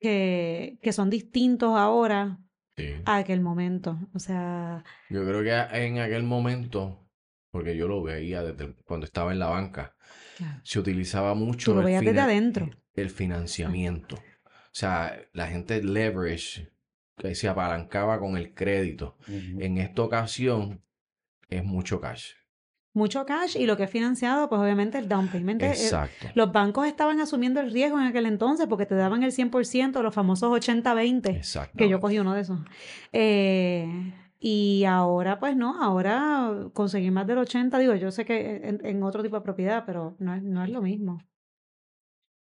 que, 0.00 0.78
que 0.82 0.92
son 0.92 1.10
distintos 1.10 1.76
ahora 1.76 2.38
Sí. 2.76 2.92
a 3.06 3.16
aquel 3.16 3.40
momento. 3.40 3.98
O 4.12 4.18
sea, 4.18 4.84
Yo 5.08 5.24
creo 5.26 5.42
que 5.42 5.76
en 5.78 5.98
aquel 5.98 6.24
momento, 6.24 7.08
porque 7.50 7.74
yo 7.74 7.88
lo 7.88 8.02
veía 8.02 8.42
desde 8.42 8.74
cuando 8.84 9.06
estaba 9.06 9.32
en 9.32 9.38
la 9.38 9.46
banca, 9.46 9.94
se 10.62 10.78
utilizaba 10.78 11.34
mucho 11.34 11.70
tú 11.70 11.76
lo 11.76 11.80
el 11.80 11.86
veías 11.86 12.04
desde 12.04 12.20
adentro. 12.20 12.68
el 12.94 13.08
financiamiento. 13.08 14.16
O 14.16 14.78
sea, 14.78 15.18
la 15.32 15.46
gente 15.46 15.82
leverage 15.82 16.70
que 17.16 17.34
se 17.34 17.48
apalancaba 17.48 18.18
con 18.20 18.36
el 18.36 18.52
crédito. 18.52 19.16
Ujú. 19.22 19.58
En 19.62 19.78
esta 19.78 20.02
ocasión 20.02 20.82
es 21.48 21.64
mucho 21.64 21.98
cash. 21.98 22.32
Mucho 22.96 23.26
cash 23.26 23.56
y 23.58 23.66
lo 23.66 23.76
que 23.76 23.84
es 23.84 23.90
financiado, 23.90 24.48
pues 24.48 24.58
obviamente 24.58 24.96
el 24.96 25.06
down 25.06 25.28
payment. 25.28 25.62
eh, 25.62 25.66
Exacto. 25.68 26.28
los 26.34 26.50
bancos 26.50 26.86
estaban 26.86 27.20
asumiendo 27.20 27.60
el 27.60 27.70
riesgo 27.70 28.00
en 28.00 28.06
aquel 28.06 28.24
entonces 28.24 28.66
porque 28.66 28.86
te 28.86 28.94
daban 28.94 29.22
el 29.22 29.32
100%, 29.32 30.00
los 30.02 30.14
famosos 30.14 30.50
80-20, 30.50 31.28
Exacto. 31.36 31.76
que 31.76 31.90
yo 31.90 32.00
cogí 32.00 32.18
uno 32.18 32.32
de 32.32 32.40
esos. 32.40 32.58
Eh, 33.12 34.12
y 34.40 34.84
ahora, 34.84 35.38
pues 35.38 35.56
no, 35.56 35.82
ahora 35.82 36.50
conseguir 36.72 37.12
más 37.12 37.26
del 37.26 37.38
80, 37.38 37.78
digo, 37.78 37.94
yo 37.96 38.10
sé 38.10 38.24
que 38.24 38.62
en, 38.64 38.80
en 38.84 39.02
otro 39.02 39.22
tipo 39.22 39.36
de 39.36 39.42
propiedad, 39.42 39.84
pero 39.84 40.14
no 40.18 40.34
es, 40.34 40.42
no 40.42 40.64
es 40.64 40.70
lo 40.70 40.80
mismo. 40.80 41.22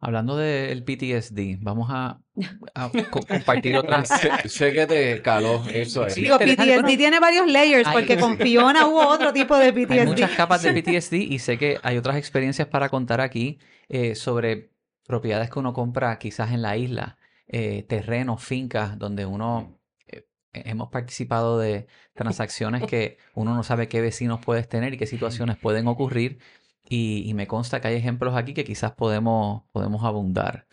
Hablando 0.05 0.35
del 0.35 0.83
PTSD, 0.83 1.57
vamos 1.61 1.87
a, 1.91 2.19
a 2.75 2.89
co- 3.09 3.21
compartir 3.25 3.77
otras. 3.77 4.07
sé, 4.21 4.49
sé 4.49 4.73
que 4.73 4.85
te 4.85 5.21
caló 5.21 5.63
eso. 5.73 6.03
Ahí. 6.03 6.13
Digo, 6.15 6.37
PTSD 6.37 6.55
bueno, 6.73 6.87
tiene 6.89 7.19
varios 7.19 7.47
layers 7.47 7.87
hay- 7.87 7.93
porque 7.93 8.17
con 8.17 8.37
Fiona 8.37 8.85
hubo 8.85 9.07
otro 9.07 9.31
tipo 9.31 9.55
de 9.57 9.65
Hay 9.65 9.71
PTSD. 9.85 10.05
muchas 10.07 10.31
capas 10.31 10.61
de 10.63 10.73
PTSD 10.73 11.13
y 11.15 11.39
sé 11.39 11.57
que 11.57 11.79
hay 11.83 11.97
otras 11.97 12.17
experiencias 12.17 12.67
para 12.67 12.89
contar 12.89 13.21
aquí 13.21 13.59
eh, 13.87 14.15
sobre 14.15 14.71
propiedades 15.07 15.49
que 15.49 15.59
uno 15.59 15.73
compra 15.73 16.17
quizás 16.19 16.51
en 16.51 16.61
la 16.61 16.75
isla, 16.77 17.17
eh, 17.47 17.83
terrenos, 17.87 18.43
fincas, 18.43 18.97
donde 18.99 19.25
uno 19.25 19.79
eh, 20.07 20.25
hemos 20.53 20.89
participado 20.89 21.59
de 21.59 21.87
transacciones 22.13 22.83
que 22.83 23.17
uno 23.35 23.55
no 23.55 23.63
sabe 23.63 23.87
qué 23.87 24.01
vecinos 24.01 24.39
puedes 24.43 24.67
tener 24.67 24.93
y 24.93 24.97
qué 24.97 25.07
situaciones 25.07 25.57
pueden 25.57 25.87
ocurrir. 25.87 26.39
Y, 26.87 27.29
y 27.29 27.33
me 27.33 27.47
consta 27.47 27.81
que 27.81 27.87
hay 27.89 27.95
ejemplos 27.95 28.35
aquí 28.35 28.53
que 28.53 28.63
quizás 28.63 28.93
podemos, 28.93 29.63
podemos 29.71 30.03
abundar. 30.03 30.67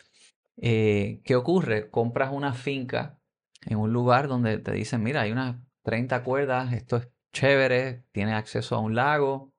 Eh, 0.56 1.20
¿qué 1.24 1.36
ocurre? 1.36 1.90
Compras 1.90 2.32
una 2.32 2.52
finca 2.52 3.18
en 3.66 3.78
un 3.78 3.92
lugar 3.92 4.28
donde 4.28 4.58
te 4.58 4.72
dicen, 4.72 5.02
mira, 5.02 5.22
hay 5.22 5.32
unas 5.32 5.56
30 5.82 6.22
cuerdas, 6.24 6.72
esto 6.72 6.96
es 6.98 7.08
chévere, 7.32 8.04
tiene 8.12 8.34
acceso 8.34 8.76
a 8.76 8.80
un 8.80 8.94
lago 8.94 9.52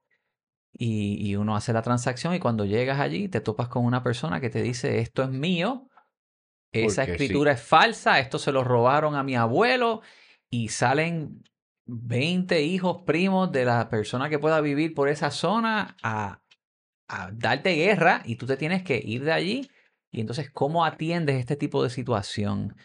y, 0.73 1.17
y 1.27 1.35
uno 1.35 1.55
hace 1.55 1.73
la 1.73 1.81
transacción 1.81 2.33
y 2.35 2.39
cuando 2.39 2.65
llegas 2.65 2.99
allí 2.99 3.27
te 3.29 3.41
topas 3.41 3.67
con 3.69 3.85
una 3.85 4.03
persona 4.03 4.39
que 4.41 4.49
te 4.49 4.61
dice, 4.61 4.99
esto 4.99 5.23
es 5.23 5.29
mío, 5.29 5.87
esa 6.71 7.03
Porque 7.03 7.17
sí. 7.17 7.23
escritura 7.23 7.51
es 7.53 7.61
falsa, 7.61 8.19
esto 8.19 8.39
se 8.39 8.51
lo 8.51 8.63
robaron 8.63 9.15
a 9.15 9.23
mi 9.23 9.35
abuelo 9.35 10.01
y 10.49 10.69
salen 10.69 11.43
20 11.85 12.61
hijos 12.61 13.03
primos 13.05 13.51
de 13.51 13.65
la 13.65 13.89
persona 13.89 14.29
que 14.29 14.39
pueda 14.39 14.61
vivir 14.61 14.93
por 14.93 15.09
esa 15.09 15.31
zona 15.31 15.95
a, 16.03 16.41
a 17.07 17.31
darte 17.33 17.73
guerra 17.75 18.21
y 18.25 18.35
tú 18.35 18.45
te 18.45 18.57
tienes 18.57 18.83
que 18.83 19.01
ir 19.03 19.23
de 19.23 19.31
allí. 19.31 19.69
Y 20.11 20.21
entonces, 20.21 20.49
¿cómo 20.51 20.85
atiendes 20.85 21.37
este 21.37 21.55
tipo 21.55 21.83
de 21.83 21.89
situación? 21.89 22.75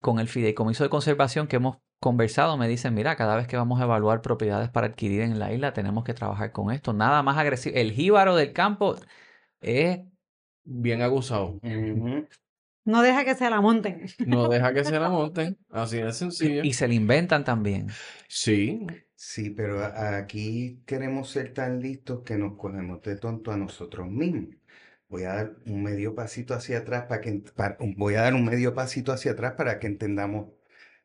Con 0.00 0.18
el 0.18 0.28
fideicomiso 0.28 0.84
de 0.84 0.90
conservación 0.90 1.46
que 1.46 1.56
hemos 1.56 1.78
conversado, 2.00 2.56
me 2.56 2.68
dicen, 2.68 2.94
mira, 2.94 3.16
cada 3.16 3.36
vez 3.36 3.46
que 3.46 3.56
vamos 3.56 3.80
a 3.80 3.84
evaluar 3.84 4.22
propiedades 4.22 4.70
para 4.70 4.88
adquirir 4.88 5.20
en 5.20 5.38
la 5.38 5.52
isla, 5.52 5.72
tenemos 5.72 6.04
que 6.04 6.14
trabajar 6.14 6.52
con 6.52 6.70
esto. 6.70 6.92
Nada 6.92 7.22
más 7.22 7.36
agresivo. 7.36 7.76
El 7.76 7.92
jíbaro 7.92 8.36
del 8.36 8.52
campo 8.52 8.96
es 9.60 10.00
Bien 10.64 11.02
abusado. 11.02 11.58
No 12.90 13.02
deja 13.02 13.24
que 13.24 13.34
se 13.34 13.48
la 13.50 13.60
monten. 13.60 14.06
No 14.26 14.48
deja 14.48 14.72
que 14.74 14.84
se 14.84 14.98
la 14.98 15.08
monten. 15.10 15.56
Así 15.70 15.98
de 15.98 16.12
sencillo. 16.12 16.62
y 16.64 16.72
se 16.72 16.88
le 16.88 16.94
inventan 16.94 17.44
también. 17.44 17.88
Sí. 18.28 18.86
Sí, 19.14 19.50
pero 19.50 19.84
aquí 19.84 20.82
queremos 20.86 21.28
ser 21.30 21.52
tan 21.52 21.80
listos 21.80 22.22
que 22.24 22.36
nos 22.38 22.56
cogemos 22.56 23.02
de 23.02 23.16
tonto 23.16 23.52
a 23.52 23.56
nosotros 23.58 24.08
mismos. 24.10 24.56
Voy 25.08 25.24
a 25.24 25.34
dar 25.34 25.56
un 25.66 25.82
medio 25.82 26.14
pasito 26.14 26.54
hacia 26.54 26.78
atrás 26.78 27.04
para 27.06 27.20
que 27.20 27.42
para- 27.54 27.76
voy 27.96 28.14
a 28.14 28.22
dar 28.22 28.34
un 28.34 28.44
medio 28.46 28.74
pasito 28.74 29.12
hacia 29.12 29.32
atrás 29.32 29.54
para 29.58 29.78
que 29.78 29.88
entendamos 29.88 30.48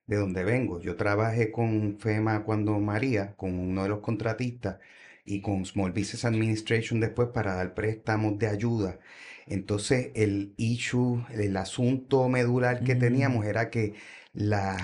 de 0.07 0.15
dónde 0.17 0.43
vengo. 0.45 0.79
Yo 0.79 0.95
trabajé 0.95 1.51
con 1.51 1.97
FEMA 1.99 2.43
cuando 2.45 2.79
María, 2.79 3.33
con 3.35 3.57
uno 3.59 3.83
de 3.83 3.89
los 3.89 3.99
contratistas, 3.99 4.77
y 5.25 5.41
con 5.41 5.65
Small 5.65 5.91
Business 5.91 6.23
Administration 6.23 6.99
después 6.99 7.29
para 7.33 7.55
dar 7.55 7.73
préstamos 7.73 8.37
de 8.37 8.47
ayuda. 8.47 8.99
Entonces, 9.47 10.09
el 10.15 10.53
issue, 10.57 11.23
el 11.31 11.55
asunto 11.57 12.27
medular 12.29 12.83
que 12.83 12.95
Mm. 12.95 12.99
teníamos 12.99 13.45
era 13.45 13.69
que 13.69 13.93
la- 14.33 14.75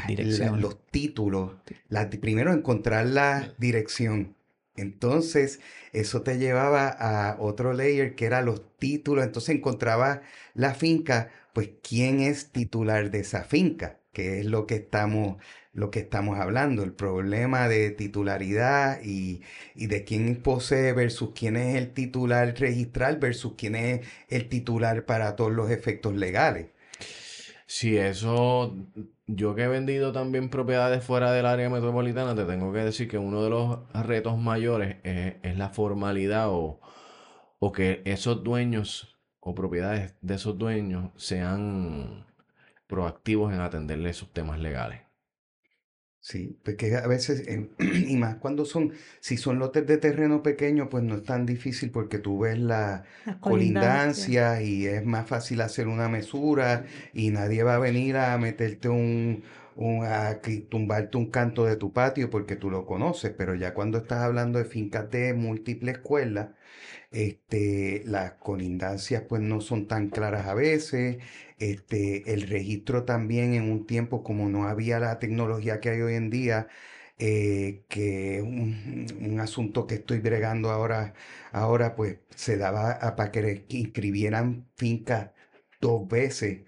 los 0.59 0.85
títulos, 0.87 1.53
la- 1.89 2.09
primero 2.09 2.53
encontrar 2.53 3.05
la 3.07 3.53
dirección. 3.57 4.35
Entonces, 4.77 5.59
eso 5.93 6.21
te 6.21 6.37
llevaba 6.37 6.87
a 6.87 7.35
otro 7.39 7.73
layer 7.73 8.15
que 8.15 8.25
era 8.25 8.41
los 8.41 8.61
títulos. 8.77 9.25
Entonces 9.25 9.55
encontraba 9.55 10.21
la 10.53 10.73
finca, 10.73 11.29
pues 11.53 11.69
quién 11.87 12.21
es 12.21 12.51
titular 12.51 13.11
de 13.11 13.19
esa 13.19 13.43
finca, 13.43 13.99
que 14.13 14.39
es 14.39 14.45
lo 14.45 14.65
que 14.67 14.75
estamos, 14.75 15.37
lo 15.73 15.89
que 15.91 15.99
estamos 15.99 16.39
hablando, 16.39 16.83
el 16.83 16.93
problema 16.93 17.67
de 17.67 17.91
titularidad 17.91 19.01
y, 19.03 19.41
y 19.75 19.87
de 19.87 20.03
quién 20.03 20.41
posee 20.41 20.93
versus 20.93 21.31
quién 21.33 21.55
es 21.55 21.75
el 21.75 21.93
titular 21.93 22.53
registral 22.57 23.17
versus 23.17 23.53
quién 23.57 23.75
es 23.75 24.07
el 24.27 24.49
titular 24.49 25.05
para 25.05 25.35
todos 25.35 25.51
los 25.51 25.71
efectos 25.71 26.13
legales. 26.15 26.67
Sí, 27.73 27.97
eso, 27.97 28.75
yo 29.27 29.55
que 29.55 29.63
he 29.63 29.67
vendido 29.69 30.11
también 30.11 30.49
propiedades 30.49 31.05
fuera 31.05 31.31
del 31.31 31.45
área 31.45 31.69
metropolitana, 31.69 32.35
te 32.35 32.43
tengo 32.43 32.73
que 32.73 32.79
decir 32.79 33.07
que 33.07 33.17
uno 33.17 33.43
de 33.43 33.49
los 33.49 33.79
retos 33.93 34.37
mayores 34.37 34.97
es, 35.03 35.57
la 35.57 35.69
formalidad 35.69 36.49
o, 36.49 36.81
o 37.59 37.71
que 37.71 38.01
esos 38.03 38.43
dueños 38.43 39.17
o 39.39 39.55
propiedades 39.55 40.15
de 40.21 40.35
esos 40.35 40.57
dueños 40.57 41.11
sean 41.15 42.25
proactivos 42.87 43.53
en 43.53 43.61
atenderle 43.61 44.09
esos 44.09 44.33
temas 44.33 44.59
legales. 44.59 45.10
Sí, 46.23 46.55
porque 46.63 46.95
a 46.95 47.07
veces, 47.07 47.47
em, 47.47 47.69
y 47.79 48.15
más 48.17 48.35
cuando 48.37 48.63
son, 48.65 48.93
si 49.19 49.37
son 49.37 49.57
lotes 49.59 49.87
de 49.87 49.97
terreno 49.97 50.43
pequeño, 50.43 50.87
pues 50.89 51.03
no 51.03 51.15
es 51.15 51.23
tan 51.23 51.45
difícil 51.47 51.89
porque 51.91 52.19
tú 52.19 52.39
ves 52.39 52.59
la 52.59 53.03
Las 53.25 53.37
colindancias. 53.37 54.31
colindancia 54.35 54.61
y 54.61 54.85
es 54.85 55.03
más 55.05 55.27
fácil 55.27 55.61
hacer 55.61 55.87
una 55.87 56.09
mesura 56.09 56.85
y 57.13 57.31
nadie 57.31 57.63
va 57.63 57.75
a 57.75 57.79
venir 57.79 58.17
a 58.17 58.37
meterte 58.37 58.87
un, 58.89 59.43
un 59.75 60.05
a 60.05 60.39
tumbarte 60.69 61.17
un 61.17 61.31
canto 61.31 61.65
de 61.65 61.75
tu 61.75 61.91
patio 61.91 62.29
porque 62.29 62.55
tú 62.55 62.69
lo 62.69 62.85
conoces, 62.85 63.31
pero 63.35 63.55
ya 63.55 63.73
cuando 63.73 63.97
estás 63.97 64.19
hablando 64.19 64.59
de 64.59 64.65
fincas 64.65 65.09
de 65.09 65.33
múltiples 65.33 65.95
escuelas, 65.95 66.49
este, 67.11 68.03
las 68.05 68.33
colindancias 68.33 69.23
pues 69.27 69.41
no 69.41 69.61
son 69.61 69.87
tan 69.87 70.09
claras 70.09 70.47
a 70.47 70.53
veces, 70.53 71.17
este, 71.59 72.33
el 72.33 72.43
registro 72.47 73.03
también 73.05 73.53
en 73.53 73.69
un 73.71 73.85
tiempo 73.85 74.23
como 74.23 74.49
no 74.49 74.67
había 74.67 74.99
la 74.99 75.19
tecnología 75.19 75.79
que 75.79 75.89
hay 75.89 76.01
hoy 76.01 76.15
en 76.15 76.29
día, 76.29 76.67
eh, 77.17 77.83
que 77.89 78.41
un, 78.41 79.05
un 79.19 79.39
asunto 79.39 79.85
que 79.87 79.95
estoy 79.95 80.19
bregando 80.19 80.71
ahora, 80.71 81.13
ahora 81.51 81.95
pues 81.95 82.19
se 82.35 82.57
daba 82.57 82.91
a- 82.93 83.15
para 83.15 83.31
que 83.31 83.65
inscribieran 83.69 84.67
fincas 84.75 85.31
dos 85.79 86.07
veces 86.07 86.61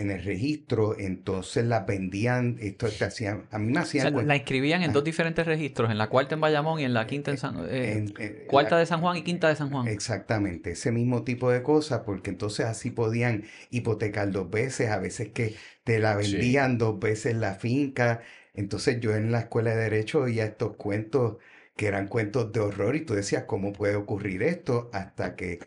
en 0.00 0.10
el 0.10 0.22
registro, 0.24 0.98
entonces 0.98 1.64
las 1.66 1.86
vendían, 1.86 2.56
esto 2.60 2.88
te 2.88 3.04
hacían, 3.04 3.46
a 3.50 3.58
mí 3.58 3.72
me 3.72 3.80
O 3.80 3.82
hacían 3.82 4.10
sea, 4.10 4.10
la 4.22 4.36
inscribían 4.36 4.82
en 4.82 4.90
Ah. 4.90 4.92
dos 4.92 5.04
diferentes 5.04 5.46
registros, 5.46 5.90
en 5.90 5.98
la 5.98 6.08
cuarta 6.08 6.34
en 6.34 6.40
Bayamón 6.40 6.80
y 6.80 6.84
en 6.84 6.94
la 6.94 7.06
quinta 7.06 7.30
en 7.30 7.38
San... 7.38 7.56
eh, 7.68 7.98
en- 7.98 8.14
en- 8.18 8.46
cuarta 8.46 8.76
la- 8.76 8.78
de 8.78 8.86
San 8.86 9.00
Juan 9.00 9.16
y 9.16 9.22
quinta 9.24 9.48
de 9.48 9.56
San 9.56 9.70
Juan. 9.70 9.86
Exactamente, 9.88 10.72
ese 10.72 10.92
mismo 10.92 11.24
tipo 11.24 11.50
de 11.50 11.62
cosas, 11.62 12.02
porque 12.04 12.30
entonces 12.30 12.66
así 12.66 12.90
podían 12.90 13.44
hipotecar 13.70 14.30
dos 14.30 14.50
veces, 14.50 14.90
a 14.90 14.98
veces 14.98 15.30
que 15.32 15.56
te 15.84 15.98
la 15.98 16.14
Sí. 16.18 16.26
vendían 16.30 16.76
dos 16.78 16.98
veces 17.00 17.34
la 17.36 17.54
finca. 17.54 18.20
Entonces 18.54 19.00
yo 19.00 19.14
en 19.16 19.32
la 19.32 19.40
escuela 19.40 19.70
de 19.74 19.82
derecho 19.84 20.20
oía 20.22 20.44
estos 20.44 20.76
cuentos 20.76 21.38
que 21.76 21.86
eran 21.86 22.08
cuentos 22.08 22.52
de 22.52 22.60
horror 22.60 22.94
y 22.96 23.06
tú 23.06 23.14
decías, 23.14 23.44
¿cómo 23.44 23.72
puede 23.72 23.96
ocurrir 23.96 24.42
esto? 24.42 24.90
Hasta 24.92 25.34
que 25.34 25.60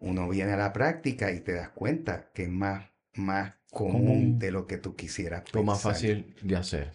uno 0.00 0.28
viene 0.28 0.52
a 0.52 0.56
la 0.56 0.72
práctica 0.72 1.30
y 1.30 1.40
te 1.40 1.52
das 1.52 1.68
cuenta 1.70 2.30
que 2.34 2.44
es 2.44 2.48
más, 2.50 2.90
más 3.14 3.54
común 3.70 4.38
Común. 4.38 4.38
de 4.38 4.50
lo 4.52 4.66
que 4.66 4.78
tú 4.78 4.96
quisieras 4.96 5.44
O 5.52 5.62
más 5.62 5.80
pensar. 5.80 5.80
fácil 5.80 6.34
de 6.42 6.56
hacer. 6.56 6.92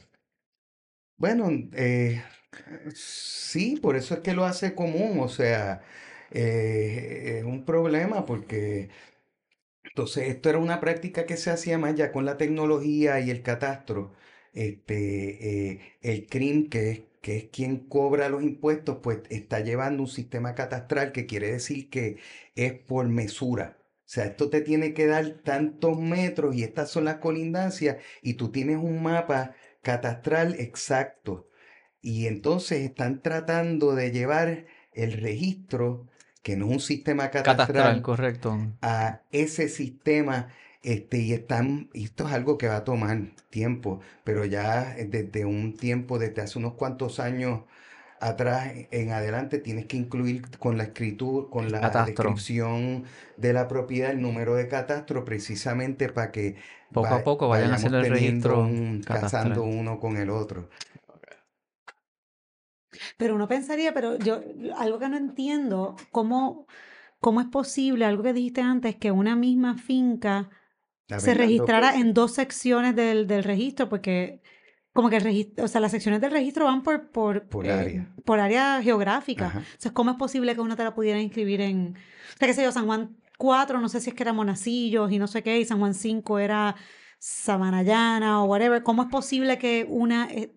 Bueno, 1.17 1.49
eh, 1.73 2.21
sí, 2.93 3.77
por 3.81 3.95
eso 3.95 4.15
es 4.15 4.19
que 4.21 4.33
lo 4.33 4.45
hace 4.45 4.75
común, 4.75 5.19
o 5.19 5.29
sea, 5.29 5.81
eh, 6.31 7.37
es 7.39 7.43
un 7.45 7.63
problema 7.65 8.25
porque 8.25 8.89
entonces 9.83 10.29
esto 10.29 10.49
era 10.49 10.59
una 10.59 10.79
práctica 10.81 11.25
que 11.25 11.37
se 11.37 11.51
hacía 11.51 11.77
más 11.77 11.95
ya 11.95 12.11
con 12.11 12.25
la 12.25 12.37
tecnología 12.37 13.19
y 13.21 13.31
el 13.31 13.43
catastro. 13.43 14.13
Este, 14.53 15.71
eh, 15.73 15.81
el 16.01 16.27
CRIM, 16.27 16.69
que 16.69 16.91
es, 16.91 17.01
que 17.21 17.37
es 17.37 17.43
quien 17.45 17.77
cobra 17.89 18.29
los 18.29 18.43
impuestos, 18.43 18.99
pues 19.03 19.19
está 19.29 19.59
llevando 19.61 20.03
un 20.03 20.09
sistema 20.09 20.55
catastral 20.55 21.11
que 21.13 21.25
quiere 21.27 21.51
decir 21.51 21.89
que 21.89 22.17
es 22.55 22.73
por 22.73 23.07
mesura. 23.09 23.77
O 24.05 24.07
sea, 24.07 24.25
esto 24.25 24.49
te 24.49 24.61
tiene 24.61 24.93
que 24.93 25.07
dar 25.07 25.27
tantos 25.43 25.97
metros 25.99 26.55
y 26.55 26.63
estas 26.63 26.91
son 26.91 27.05
las 27.05 27.17
colindancias 27.17 27.97
y 28.21 28.35
tú 28.35 28.51
tienes 28.51 28.77
un 28.77 29.01
mapa 29.03 29.55
catastral 29.81 30.55
exacto. 30.59 31.49
Y 32.01 32.27
entonces 32.27 32.81
están 32.81 33.21
tratando 33.21 33.95
de 33.95 34.11
llevar 34.11 34.65
el 34.93 35.13
registro, 35.13 36.07
que 36.43 36.55
no 36.55 36.67
es 36.67 36.71
un 36.73 36.79
sistema 36.79 37.31
Catastral, 37.31 38.01
catastral, 38.01 38.01
correcto. 38.01 38.57
a 38.81 39.21
ese 39.31 39.69
sistema. 39.69 40.49
Este, 40.83 41.17
y 41.19 41.33
están, 41.33 41.89
y 41.93 42.03
esto 42.05 42.27
es 42.27 42.33
algo 42.33 42.57
que 42.59 42.67
va 42.67 42.77
a 42.77 42.83
tomar 42.83 43.19
tiempo, 43.49 44.01
pero 44.23 44.45
ya 44.45 44.95
desde 44.95 45.45
un 45.45 45.75
tiempo, 45.77 46.19
desde 46.19 46.41
hace 46.43 46.59
unos 46.59 46.75
cuantos 46.75 47.19
años 47.19 47.61
atrás 48.19 48.71
en 48.91 49.11
adelante, 49.11 49.59
tienes 49.59 49.85
que 49.85 49.97
incluir 49.97 50.43
con 50.59 50.77
la 50.77 50.83
escritura, 50.85 51.47
con 51.49 51.71
la 51.71 51.81
Catastro. 51.81 52.29
descripción 52.31 53.05
de 53.37 53.53
la 53.53 53.67
propiedad, 53.67 54.11
el 54.11 54.21
número 54.21 54.55
de 54.55 54.67
catastro, 54.67 55.25
precisamente 55.25 56.09
para 56.09 56.31
que 56.31 56.55
Poco 56.93 57.13
a 57.15 57.23
poco 57.23 57.49
vayan 57.49 57.73
haciendo 57.73 57.99
el 57.99 58.07
registro 58.07 58.59
un- 58.61 59.03
casando 59.03 59.63
uno 59.63 59.99
con 59.99 60.17
el 60.17 60.29
otro. 60.29 60.69
Pero 63.17 63.35
uno 63.35 63.47
pensaría, 63.47 63.93
pero 63.93 64.17
yo, 64.17 64.41
algo 64.77 64.99
que 64.99 65.09
no 65.09 65.17
entiendo, 65.17 65.95
¿cómo, 66.11 66.67
cómo 67.19 67.41
es 67.41 67.47
posible, 67.47 68.05
algo 68.05 68.23
que 68.23 68.33
dijiste 68.33 68.61
antes, 68.61 68.95
que 68.97 69.11
una 69.11 69.35
misma 69.35 69.77
finca 69.77 70.49
se 71.15 71.33
registrara 71.33 71.95
en 71.97 72.13
dos 72.13 72.33
secciones 72.35 72.95
del, 72.95 73.27
del 73.27 73.43
registro? 73.43 73.89
Porque 73.89 74.41
como 74.95 75.09
que 75.09 75.17
el 75.17 75.23
registro, 75.23 75.65
o 75.65 75.67
sea, 75.67 75.81
las 75.81 75.91
secciones 75.91 76.21
del 76.21 76.31
registro 76.31 76.65
van 76.65 76.81
por, 76.83 77.09
por, 77.11 77.47
Por 77.49 77.67
eh, 77.67 77.71
área. 77.71 78.15
por 78.25 78.39
área 78.39 78.81
geográfica. 78.81 79.47
Ajá. 79.47 79.59
Entonces, 79.59 79.91
¿cómo 79.91 80.11
es 80.11 80.17
posible 80.17 80.55
que 80.55 80.61
uno 80.61 80.75
te 80.77 80.83
la 80.85 80.95
pudiera 80.95 81.19
inscribir 81.21 81.61
en, 81.61 81.95
o 81.97 82.37
sea, 82.37 82.47
qué 82.47 82.53
sé 82.53 82.63
yo, 82.63 82.71
San 82.71 82.85
Juan 82.85 83.17
4, 83.37 83.81
no 83.81 83.89
sé 83.89 83.99
si 84.01 84.09
es 84.11 84.15
que 84.15 84.23
era 84.23 84.33
Monacillos 84.33 85.11
y 85.11 85.19
no 85.19 85.27
sé 85.27 85.43
qué, 85.43 85.59
y 85.59 85.65
San 85.65 85.79
Juan 85.79 85.93
5 85.93 86.39
era 86.39 86.75
Sabanayana 87.19 88.41
o 88.41 88.45
whatever. 88.45 88.83
¿Cómo 88.83 89.03
es 89.03 89.09
posible 89.09 89.57
que 89.57 89.85
una... 89.89 90.27
eh, 90.31 90.55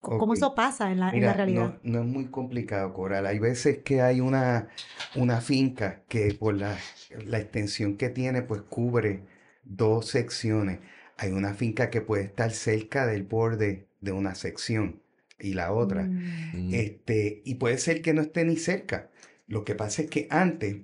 ¿Cómo 0.00 0.34
eso 0.34 0.54
pasa 0.54 0.92
en 0.92 1.00
la, 1.00 1.10
en 1.10 1.24
la 1.24 1.32
realidad? 1.34 1.74
no, 1.82 2.00
no 2.00 2.00
es 2.00 2.06
muy 2.06 2.26
complicado, 2.30 2.92
Coral. 2.94 3.26
Hay 3.26 3.38
veces 3.40 3.78
que 3.82 4.02
hay 4.02 4.20
una, 4.20 4.68
una 5.16 5.40
finca 5.40 6.04
que 6.08 6.34
por 6.34 6.54
la, 6.56 6.76
la 7.24 7.38
extensión 7.38 7.96
que 7.96 8.08
tiene, 8.10 8.42
pues 8.42 8.62
cubre 8.62 9.26
dos 9.64 10.06
secciones. 10.08 10.80
Hay 11.16 11.32
una 11.32 11.54
finca 11.54 11.90
que 11.90 12.00
puede 12.00 12.24
estar 12.24 12.50
cerca 12.52 13.06
del 13.06 13.22
borde 13.24 13.86
de 14.00 14.12
una 14.12 14.34
sección 14.34 15.02
y 15.38 15.54
la 15.54 15.72
otra. 15.72 16.04
Mm. 16.04 16.68
Mm. 16.68 16.74
Este, 16.74 17.42
y 17.44 17.56
puede 17.56 17.78
ser 17.78 18.02
que 18.02 18.14
no 18.14 18.22
esté 18.22 18.44
ni 18.44 18.56
cerca. 18.56 19.10
Lo 19.46 19.64
que 19.64 19.74
pasa 19.74 20.02
es 20.02 20.10
que 20.10 20.26
antes 20.30 20.78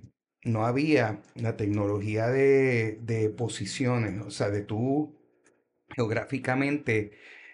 no 0.45 0.67
había 0.67 1.21
la 1.35 1.57
tecnología 1.57 2.29
de, 2.29 2.99
de 3.03 3.29
posiciones, 3.31 4.21
o 4.23 4.31
sea, 4.31 4.51
de 4.51 4.63
tú 4.63 5.17
geográficamente 5.95 7.13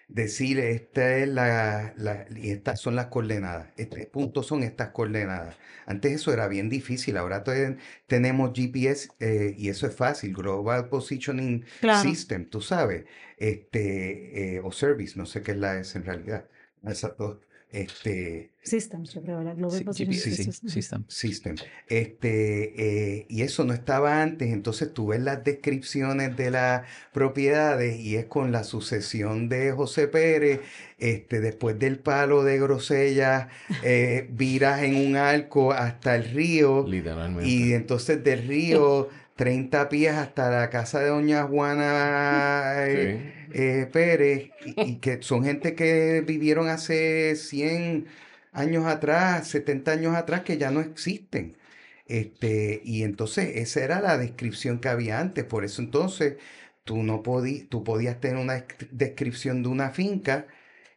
decir 0.09 0.59
esta 0.59 1.17
es 1.17 1.27
la, 1.29 1.93
la- 1.97 2.25
y 2.35 2.51
estas 2.51 2.79
son 2.81 2.95
las 2.95 3.07
coordenadas, 3.07 3.69
este 3.77 4.07
punto 4.07 4.43
son 4.43 4.63
estas 4.63 4.89
coordenadas. 4.91 5.55
Antes 5.85 6.13
eso 6.13 6.33
era 6.33 6.47
bien 6.47 6.69
difícil, 6.69 7.17
ahora 7.17 7.43
te- 7.43 7.77
tenemos 8.07 8.51
GPS 8.53 9.09
eh, 9.19 9.55
y 9.57 9.69
eso 9.69 9.87
es 9.87 9.95
fácil, 9.95 10.33
Global 10.35 10.89
Positioning 10.89 11.65
Claro. 11.79 11.99
System, 12.01 12.49
tú 12.49 12.61
sabes, 12.61 13.05
este, 13.37 14.55
eh, 14.57 14.61
o 14.63 14.71
Service, 14.71 15.17
no 15.17 15.25
sé 15.25 15.41
qué 15.43 15.51
es 15.51 15.57
la 15.57 15.79
S 15.79 15.97
en 15.97 16.05
realidad, 16.05 16.49
esas 16.83 17.15
dos, 17.17 17.37
este, 17.71 18.51
Systems, 18.63 19.13
yo 19.13 19.21
creo, 19.21 19.41
la 19.41 19.53
Global 19.53 19.77
Sí, 19.77 19.83
Position 19.83 20.13
GPS, 20.13 20.51
sí, 20.53 20.69
system. 20.69 21.03
System. 21.07 21.55
Este, 21.87 23.17
eh, 23.17 23.25
y 23.29 23.41
eso 23.43 23.63
no 23.63 23.73
estaba 23.73 24.21
antes, 24.21 24.51
entonces 24.51 24.93
tú 24.93 25.07
ves 25.07 25.21
las 25.21 25.43
descripciones 25.43 26.35
de 26.35 26.51
las 26.51 26.83
propiedades 27.13 27.99
y 27.99 28.15
es 28.15 28.25
con 28.25 28.51
la 28.51 28.63
sucesión 28.63 29.49
de 29.49 29.71
José 29.71 30.07
Pérez, 30.07 30.61
este, 30.97 31.39
después 31.41 31.77
del 31.79 31.99
palo 31.99 32.43
de 32.43 32.59
Grosella, 32.59 33.49
eh, 33.83 34.27
viras 34.31 34.81
en 34.83 34.95
un 34.95 35.15
arco 35.15 35.71
hasta 35.71 36.15
el 36.15 36.25
río 36.31 36.85
Literalmente. 36.87 37.49
y 37.49 37.73
entonces 37.73 38.23
del 38.23 38.47
río 38.47 39.09
30 39.39 39.89
pies 39.89 40.13
hasta 40.15 40.49
la 40.51 40.69
casa 40.69 40.99
de 40.99 41.09
Doña 41.09 41.43
Juana 41.47 42.73
eh, 42.87 43.17
Sí. 43.47 43.49
eh, 43.51 43.87
Pérez, 43.91 44.53
y, 44.59 44.77
y 44.81 44.99
que 44.99 45.21
son 45.23 45.43
gente 45.45 45.75
que 45.75 46.21
vivieron 46.25 46.67
hace 46.69 47.35
100 47.35 48.07
años 48.51 48.85
atrás, 48.85 49.47
70 49.47 49.91
años 49.93 50.15
atrás, 50.15 50.41
que 50.43 50.57
ya 50.57 50.71
no 50.71 50.81
existen. 50.81 51.57
Este, 52.05 52.81
y 52.83 53.03
entonces 53.03 53.55
esa 53.57 53.83
era 53.83 54.01
la 54.01 54.17
descripción 54.17 54.79
que 54.79 54.89
había 54.89 55.19
antes, 55.19 55.45
por 55.45 55.63
eso 55.65 55.81
entonces 55.81 56.37
tú 56.83 57.03
no 57.03 57.21
podí, 57.23 57.61
tú 57.65 57.83
podías 57.83 58.19
tener 58.19 58.37
una 58.37 58.55
desc- 58.57 58.89
descripción 58.91 59.61
de 59.63 59.69
una 59.69 59.91
finca 59.91 60.47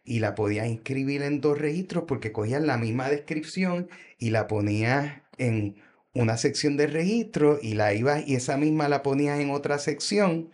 y 0.04 0.20
la 0.20 0.34
podías 0.34 0.66
inscribir 0.68 1.22
en 1.22 1.40
dos 1.40 1.58
registros 1.58 2.04
porque 2.08 2.32
cogías 2.32 2.62
la 2.62 2.76
misma 2.78 3.08
descripción 3.10 3.88
y 4.18 4.30
la 4.30 4.46
ponías 4.48 5.22
en 5.38 5.76
una 6.14 6.36
sección 6.36 6.76
de 6.76 6.86
registro 6.86 7.58
y 7.62 7.74
la 7.74 7.94
ibas 7.94 8.24
y 8.26 8.34
esa 8.36 8.56
misma 8.56 8.88
la 8.88 9.02
ponías 9.02 9.40
en 9.40 9.50
otra 9.50 9.78
sección 9.78 10.50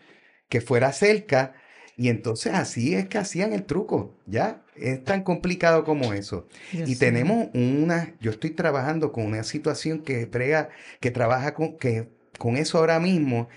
que 0.48 0.60
fuera 0.60 0.92
cerca 0.92 1.54
y 1.96 2.08
entonces 2.10 2.54
así 2.54 2.94
es 2.94 3.08
que 3.08 3.18
hacían 3.18 3.52
el 3.52 3.64
truco, 3.66 4.14
¿ya? 4.26 4.62
Es 4.76 5.02
tan 5.04 5.24
complicado 5.24 5.84
como 5.84 6.12
eso. 6.12 6.46
Y 6.84 6.96
tenemos 6.96 7.48
una, 7.54 8.14
yo 8.20 8.30
estoy 8.30 8.50
trabajando 8.50 9.10
con 9.12 9.24
una 9.26 9.42
situación 9.42 10.02
que 10.04 10.26
prega, 10.28 10.70
que 11.00 11.10
trabaja 11.10 11.54
con, 11.54 11.76
que, 11.76 12.08
con 12.38 12.56
eso 12.56 12.78
ahora 12.78 13.00
mismo 13.00 13.48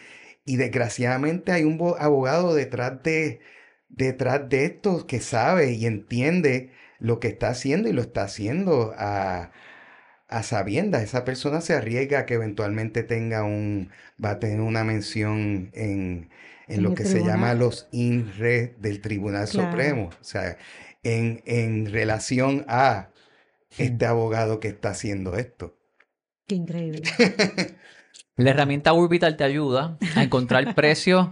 y 0.45 0.57
desgraciadamente 0.57 1.51
hay 1.51 1.63
un 1.63 1.77
bo- 1.77 1.97
abogado 1.99 2.55
detrás 2.55 3.03
de, 3.03 3.41
detrás 3.89 4.49
de 4.49 4.65
esto 4.65 5.05
que 5.07 5.19
sabe 5.19 5.73
y 5.73 5.85
entiende 5.85 6.71
lo 6.99 7.19
que 7.19 7.27
está 7.29 7.49
haciendo 7.49 7.89
y 7.89 7.93
lo 7.93 8.01
está 8.01 8.23
haciendo 8.23 8.93
a, 8.97 9.51
a 10.31 10.43
sabiendas, 10.43 11.03
esa 11.03 11.25
persona 11.25 11.61
se 11.61 11.75
arriesga 11.75 12.19
a 12.21 12.25
que 12.25 12.35
eventualmente 12.35 13.03
tenga 13.03 13.43
un, 13.43 13.91
va 14.23 14.31
a 14.31 14.39
tener 14.39 14.61
una 14.61 14.83
mención 14.83 15.71
en, 15.73 16.29
en 16.67 16.81
En 16.81 16.83
lo 16.83 16.95
que 16.95 17.05
se 17.05 17.23
llama 17.23 17.53
los 17.53 17.87
INRE 17.91 18.75
del 18.79 19.01
Tribunal 19.01 19.47
Claro. 19.47 19.69
Supremo, 19.71 20.09
o 20.19 20.23
sea, 20.23 20.57
en, 21.03 21.43
en 21.45 21.91
relación 21.91 22.65
a 22.67 23.09
este 23.77 24.05
abogado 24.05 24.59
que 24.59 24.69
está 24.69 24.89
haciendo 24.91 25.37
esto. 25.37 25.77
Qué 26.47 26.55
increíble. 26.55 27.03
La 28.37 28.51
herramienta 28.51 28.93
Urbital 28.93 29.37
te 29.37 29.43
ayuda 29.43 29.97
a 30.15 30.23
encontrar 30.23 30.75
precios 30.75 31.29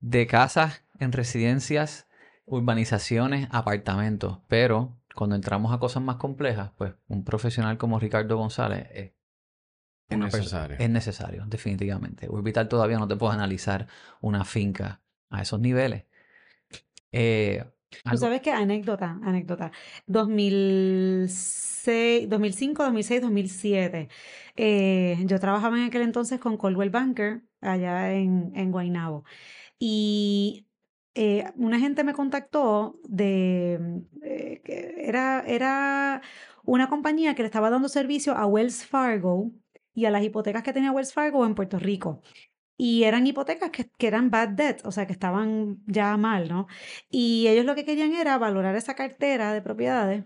de 0.00 0.26
casas 0.26 0.82
en 1.00 1.12
residencias, 1.12 2.06
urbanizaciones, 2.46 3.48
apartamentos. 3.50 4.40
Pero 4.48 4.97
cuando 5.18 5.34
entramos 5.34 5.72
a 5.72 5.80
cosas 5.80 6.00
más 6.00 6.14
complejas, 6.14 6.70
pues 6.78 6.94
un 7.08 7.24
profesional 7.24 7.76
como 7.76 7.98
Ricardo 7.98 8.36
González 8.36 8.86
es, 8.94 9.10
necesario. 10.16 10.76
es 10.78 10.88
necesario, 10.88 11.44
definitivamente. 11.48 12.28
Urbital 12.28 12.68
todavía 12.68 12.98
no 12.98 13.08
te 13.08 13.16
puede 13.16 13.34
analizar 13.34 13.88
una 14.20 14.44
finca 14.44 15.02
a 15.28 15.42
esos 15.42 15.58
niveles. 15.58 16.04
Eh, 17.10 17.64
Tú 18.08 18.16
sabes 18.16 18.42
qué, 18.42 18.52
anécdota, 18.52 19.18
anécdota. 19.24 19.72
2006, 20.06 22.28
2005, 22.28 22.84
2006, 22.84 23.22
2007. 23.22 24.08
Eh, 24.54 25.16
yo 25.24 25.40
trabajaba 25.40 25.78
en 25.78 25.84
aquel 25.86 26.02
entonces 26.02 26.38
con 26.38 26.56
Coldwell 26.56 26.90
Banker 26.90 27.42
allá 27.60 28.12
en, 28.12 28.52
en 28.54 28.70
Guaynabo. 28.70 29.24
Y 29.80 30.67
eh, 31.20 31.50
una 31.56 31.80
gente 31.80 32.04
me 32.04 32.14
contactó 32.14 33.00
de 33.02 34.04
eh, 34.22 34.60
que 34.64 34.94
era, 34.98 35.42
era 35.44 36.22
una 36.64 36.88
compañía 36.88 37.34
que 37.34 37.42
le 37.42 37.46
estaba 37.46 37.70
dando 37.70 37.88
servicio 37.88 38.36
a 38.36 38.46
Wells 38.46 38.86
Fargo 38.86 39.50
y 39.92 40.04
a 40.04 40.12
las 40.12 40.22
hipotecas 40.22 40.62
que 40.62 40.72
tenía 40.72 40.92
Wells 40.92 41.12
Fargo 41.12 41.44
en 41.44 41.56
Puerto 41.56 41.80
Rico. 41.80 42.22
Y 42.76 43.02
eran 43.02 43.26
hipotecas 43.26 43.70
que, 43.70 43.90
que 43.98 44.06
eran 44.06 44.30
bad 44.30 44.50
debt, 44.50 44.86
o 44.86 44.92
sea, 44.92 45.08
que 45.08 45.12
estaban 45.12 45.82
ya 45.86 46.16
mal, 46.16 46.48
¿no? 46.48 46.68
Y 47.10 47.48
ellos 47.48 47.64
lo 47.64 47.74
que 47.74 47.84
querían 47.84 48.12
era 48.12 48.38
valorar 48.38 48.76
esa 48.76 48.94
cartera 48.94 49.52
de 49.52 49.60
propiedades 49.60 50.24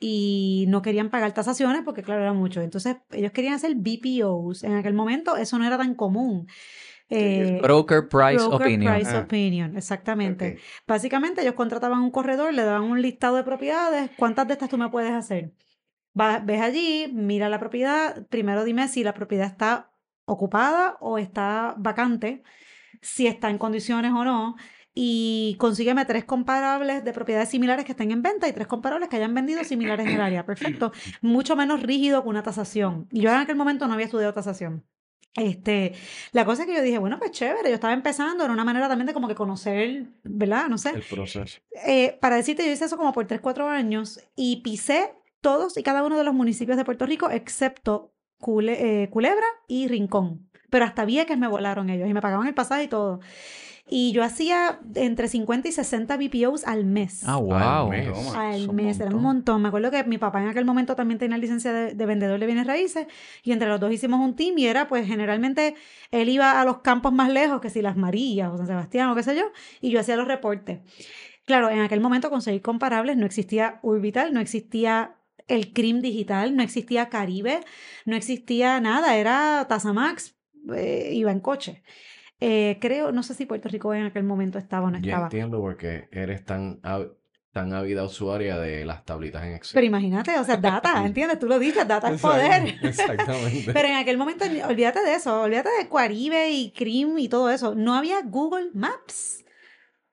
y 0.00 0.64
no 0.68 0.82
querían 0.82 1.10
pagar 1.10 1.32
tasaciones 1.34 1.82
porque, 1.84 2.02
claro, 2.02 2.22
era 2.22 2.32
mucho. 2.32 2.60
Entonces, 2.62 2.96
ellos 3.12 3.30
querían 3.30 3.54
hacer 3.54 3.76
BPOs. 3.76 4.64
En 4.64 4.74
aquel 4.74 4.94
momento 4.94 5.36
eso 5.36 5.56
no 5.58 5.64
era 5.64 5.78
tan 5.78 5.94
común. 5.94 6.48
Eh, 7.14 7.58
broker 7.62 8.08
price 8.08 8.36
broker 8.46 8.66
opinion. 8.66 8.94
price 8.94 9.14
Ah. 9.16 9.20
opinion, 9.20 9.76
exactamente. 9.76 10.58
Básicamente 10.86 11.42
ellos 11.42 11.54
contrataban 11.54 12.00
un 12.00 12.10
corredor, 12.10 12.54
le 12.54 12.62
daban 12.62 12.82
un 12.84 13.02
listado 13.02 13.36
de 13.36 13.44
propiedades, 13.44 14.10
¿cuántas 14.16 14.46
de 14.48 14.54
estas 14.54 14.68
tú 14.70 14.78
me 14.78 14.88
puedes 14.88 15.12
hacer? 15.12 15.52
Va- 16.18 16.40
ves 16.40 16.60
allí, 16.60 17.10
mira 17.12 17.48
la 17.48 17.58
propiedad, 17.58 18.26
primero 18.28 18.64
dime 18.64 18.88
si 18.88 19.02
la 19.04 19.14
propiedad 19.14 19.46
está 19.46 19.90
ocupada 20.24 20.96
o 21.00 21.18
está 21.18 21.74
vacante, 21.78 22.42
si 23.00 23.26
está 23.26 23.50
en 23.50 23.58
condiciones 23.58 24.12
o 24.12 24.24
no, 24.24 24.56
y 24.94 25.56
consígueme 25.58 26.04
tres 26.04 26.24
comparables 26.24 27.02
de 27.02 27.12
propiedades 27.12 27.48
similares 27.48 27.84
que 27.86 27.92
estén 27.92 28.10
en 28.10 28.22
venta 28.22 28.46
y 28.46 28.52
tres 28.52 28.66
comparables 28.66 29.08
que 29.08 29.16
hayan 29.16 29.34
vendido 29.34 29.64
similares 29.64 30.06
en 30.06 30.12
el 30.14 30.20
área. 30.20 30.44
Perfecto. 30.44 30.92
Mucho 31.22 31.56
menos 31.56 31.82
rígido 31.82 32.22
que 32.22 32.28
una 32.28 32.42
tasación. 32.42 33.08
Y 33.10 33.20
yo 33.22 33.30
en 33.30 33.36
aquel 33.38 33.56
momento 33.56 33.86
no 33.86 33.94
había 33.94 34.04
estudiado 34.06 34.34
tasación. 34.34 34.84
Este, 35.34 35.94
la 36.32 36.44
cosa 36.44 36.62
es 36.62 36.68
que 36.68 36.74
yo 36.74 36.82
dije, 36.82 36.98
bueno, 36.98 37.18
pues 37.18 37.30
chévere, 37.30 37.68
yo 37.70 37.74
estaba 37.74 37.94
empezando, 37.94 38.44
era 38.44 38.52
una 38.52 38.64
manera 38.64 38.88
también 38.88 39.06
de 39.06 39.14
como 39.14 39.28
que 39.28 39.34
conocer, 39.34 40.04
¿verdad? 40.24 40.68
No 40.68 40.76
sé. 40.76 40.90
El 40.90 41.02
proceso. 41.02 41.60
Eh, 41.86 42.18
para 42.20 42.36
decirte, 42.36 42.64
yo 42.66 42.70
hice 42.72 42.84
eso 42.84 42.96
como 42.98 43.12
por 43.12 43.26
3, 43.26 43.40
4 43.40 43.68
años 43.68 44.20
y 44.36 44.56
pisé 44.62 45.14
todos 45.40 45.76
y 45.78 45.82
cada 45.82 46.04
uno 46.04 46.18
de 46.18 46.24
los 46.24 46.34
municipios 46.34 46.76
de 46.76 46.84
Puerto 46.84 47.06
Rico, 47.06 47.30
excepto 47.30 48.12
Cule- 48.38 48.76
eh, 49.04 49.08
Culebra 49.10 49.46
y 49.68 49.88
Rincón. 49.88 50.48
Pero 50.68 50.84
hasta 50.84 51.04
Vieques 51.04 51.38
me 51.38 51.48
volaron 51.48 51.88
ellos 51.90 52.08
y 52.08 52.14
me 52.14 52.20
pagaban 52.22 52.46
el 52.46 52.54
pasaje 52.54 52.84
y 52.84 52.88
todo. 52.88 53.20
Y 53.88 54.12
yo 54.12 54.22
hacía 54.22 54.80
entre 54.94 55.28
50 55.28 55.68
y 55.68 55.72
60 55.72 56.16
BPOs 56.16 56.64
al 56.64 56.84
mes. 56.84 57.24
Ah, 57.26 57.34
Al 57.34 57.42
wow. 57.42 57.90
mes. 57.90 58.08
Al 58.34 58.62
es 58.62 58.68
un 58.68 58.76
mes, 58.76 59.00
era 59.00 59.06
un 59.10 59.16
montón. 59.16 59.22
montón. 59.22 59.62
Me 59.62 59.68
acuerdo 59.68 59.90
que 59.90 60.04
mi 60.04 60.18
papá 60.18 60.40
en 60.42 60.48
aquel 60.48 60.64
momento 60.64 60.94
también 60.96 61.18
tenía 61.18 61.36
licencia 61.36 61.72
de, 61.72 61.94
de 61.94 62.06
vendedor 62.06 62.38
de 62.40 62.46
bienes 62.46 62.66
raíces 62.66 63.06
y 63.42 63.52
entre 63.52 63.68
los 63.68 63.80
dos 63.80 63.92
hicimos 63.92 64.20
un 64.20 64.34
team 64.36 64.56
y 64.56 64.66
era 64.66 64.88
pues 64.88 65.06
generalmente 65.06 65.74
él 66.10 66.28
iba 66.28 66.60
a 66.60 66.64
los 66.64 66.78
campos 66.78 67.12
más 67.12 67.30
lejos, 67.30 67.60
que 67.60 67.70
si 67.70 67.82
Las 67.82 67.96
Marías 67.96 68.50
o 68.52 68.56
San 68.56 68.66
Sebastián 68.66 69.08
o 69.10 69.14
qué 69.14 69.24
sé 69.24 69.36
yo, 69.36 69.50
y 69.80 69.90
yo 69.90 70.00
hacía 70.00 70.16
los 70.16 70.28
reportes. 70.28 70.78
Claro, 71.44 71.68
en 71.68 71.80
aquel 71.80 72.00
momento 72.00 72.30
conseguir 72.30 72.62
comparables 72.62 73.16
no 73.16 73.26
existía 73.26 73.80
Urbital, 73.82 74.32
no 74.32 74.40
existía 74.40 75.16
el 75.48 75.72
CRIM 75.72 76.00
digital, 76.00 76.56
no 76.56 76.62
existía 76.62 77.08
Caribe, 77.08 77.60
no 78.06 78.14
existía 78.16 78.80
nada, 78.80 79.16
era 79.16 79.66
Tasamax, 79.68 80.36
eh, 80.74 81.10
iba 81.12 81.32
en 81.32 81.40
coche. 81.40 81.82
Eh, 82.44 82.78
creo, 82.80 83.12
no 83.12 83.22
sé 83.22 83.34
si 83.34 83.46
Puerto 83.46 83.68
Rico 83.68 83.94
en 83.94 84.06
aquel 84.06 84.24
momento 84.24 84.58
estaba 84.58 84.88
o 84.88 84.90
no 84.90 84.98
Ya 84.98 85.10
estaba. 85.12 85.24
entiendo 85.26 85.60
porque 85.60 86.08
eres 86.10 86.44
tan, 86.44 86.80
tan 87.52 87.72
ávida 87.72 88.02
usuaria 88.02 88.58
de 88.58 88.84
las 88.84 89.04
tablitas 89.04 89.44
en 89.44 89.52
Excel. 89.52 89.74
Pero 89.74 89.86
imagínate, 89.86 90.36
o 90.40 90.42
sea, 90.42 90.56
data, 90.56 91.02
¿entiendes? 91.06 91.38
Tú 91.38 91.46
lo 91.46 91.60
dices, 91.60 91.86
data 91.86 92.10
es 92.10 92.20
poder. 92.20 92.74
Exactamente. 92.82 93.72
Pero 93.72 93.86
en 93.86 93.94
aquel 93.94 94.18
momento, 94.18 94.44
olvídate 94.68 95.04
de 95.04 95.14
eso, 95.14 95.42
olvídate 95.42 95.68
de 95.78 95.88
Caribe 95.88 96.50
y 96.50 96.72
CRIM 96.72 97.16
y 97.18 97.28
todo 97.28 97.48
eso. 97.48 97.76
No 97.76 97.94
había 97.94 98.22
Google 98.24 98.70
Maps. 98.74 99.44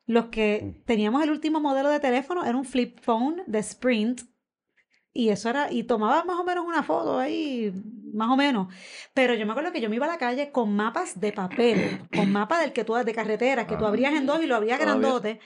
Los 0.06 0.26
que 0.26 0.84
teníamos 0.86 1.24
el 1.24 1.32
último 1.32 1.60
modelo 1.60 1.90
de 1.90 2.00
teléfono 2.00 2.46
era 2.46 2.56
un 2.56 2.66
flip 2.66 3.00
phone 3.02 3.42
de 3.48 3.58
Sprint. 3.60 4.22
Y 5.14 5.30
eso 5.30 5.50
era, 5.50 5.72
y 5.72 5.84
tomaba 5.84 6.24
más 6.24 6.40
o 6.40 6.44
menos 6.44 6.66
una 6.66 6.84
foto 6.84 7.18
ahí, 7.18 7.74
más 8.14 8.30
o 8.30 8.36
menos. 8.38 8.74
Pero 9.14 9.34
yo 9.34 9.46
me 9.46 9.52
acuerdo 9.54 9.72
que 9.72 9.82
yo 9.82 9.90
me 9.90 9.96
iba 9.96 10.06
a 10.06 10.10
la 10.10 10.18
calle 10.18 10.52
con 10.52 10.76
mapas 10.76 11.20
de 11.20 11.32
papel, 11.32 12.02
con 12.16 12.32
mapas 12.32 12.62
del 12.62 12.74
que 12.74 12.84
tú, 12.84 12.94
de 12.94 13.14
carreteras, 13.14 13.66
que 13.68 13.76
tú 13.76 13.86
Ah. 13.86 13.90
abrías 13.90 14.14
en 14.14 14.26
dos 14.26 14.42
y 14.44 14.46
lo 14.46 14.56
abrías 14.56 14.80
grandote. 14.80 15.40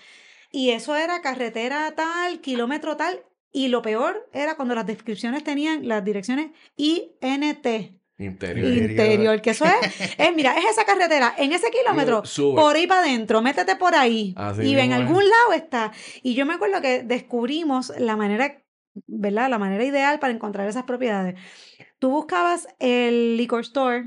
Y 0.52 0.69
eso 0.71 0.95
era 0.95 1.21
carretera 1.21 1.93
tal, 1.95 2.39
kilómetro 2.41 2.97
tal. 2.97 3.23
Y 3.52 3.67
lo 3.69 3.82
peor 3.82 4.30
era 4.34 4.56
cuando 4.56 4.76
las 4.76 4.86
descripciones 4.86 5.43
tenían 5.43 5.88
las 5.88 6.04
direcciones 6.04 6.52
INT, 6.76 7.67
Interior. 8.19 8.67
Interior. 8.73 9.41
que 9.41 9.49
eso 9.52 9.65
es, 9.65 10.12
es, 10.17 10.30
mira, 10.36 10.56
es 10.58 10.65
esa 10.65 10.86
carretera, 10.86 11.34
en 11.38 11.52
ese 11.52 11.69
kilómetro, 11.71 12.23
Sube. 12.26 12.60
por 12.62 12.76
ahí 12.76 12.86
para 12.88 13.02
adentro, 13.02 13.41
métete 13.41 13.76
por 13.76 13.95
ahí. 13.95 14.34
Así 14.38 14.63
y 14.63 14.78
en 14.80 14.91
algún 14.93 15.23
lado 15.28 15.54
está. 15.56 15.91
Y 16.21 16.34
yo 16.36 16.45
me 16.45 16.54
acuerdo 16.54 16.80
que 16.82 17.04
descubrimos 17.04 17.91
la 17.97 18.15
manera, 18.15 18.62
¿verdad? 19.08 19.49
La 19.49 19.60
manera 19.60 19.84
ideal 19.84 20.19
para 20.19 20.34
encontrar 20.34 20.67
esas 20.67 20.84
propiedades. 20.84 21.36
Tú 21.99 22.10
buscabas 22.10 22.67
el 22.79 23.38
liquor 23.38 23.62
store 23.62 24.06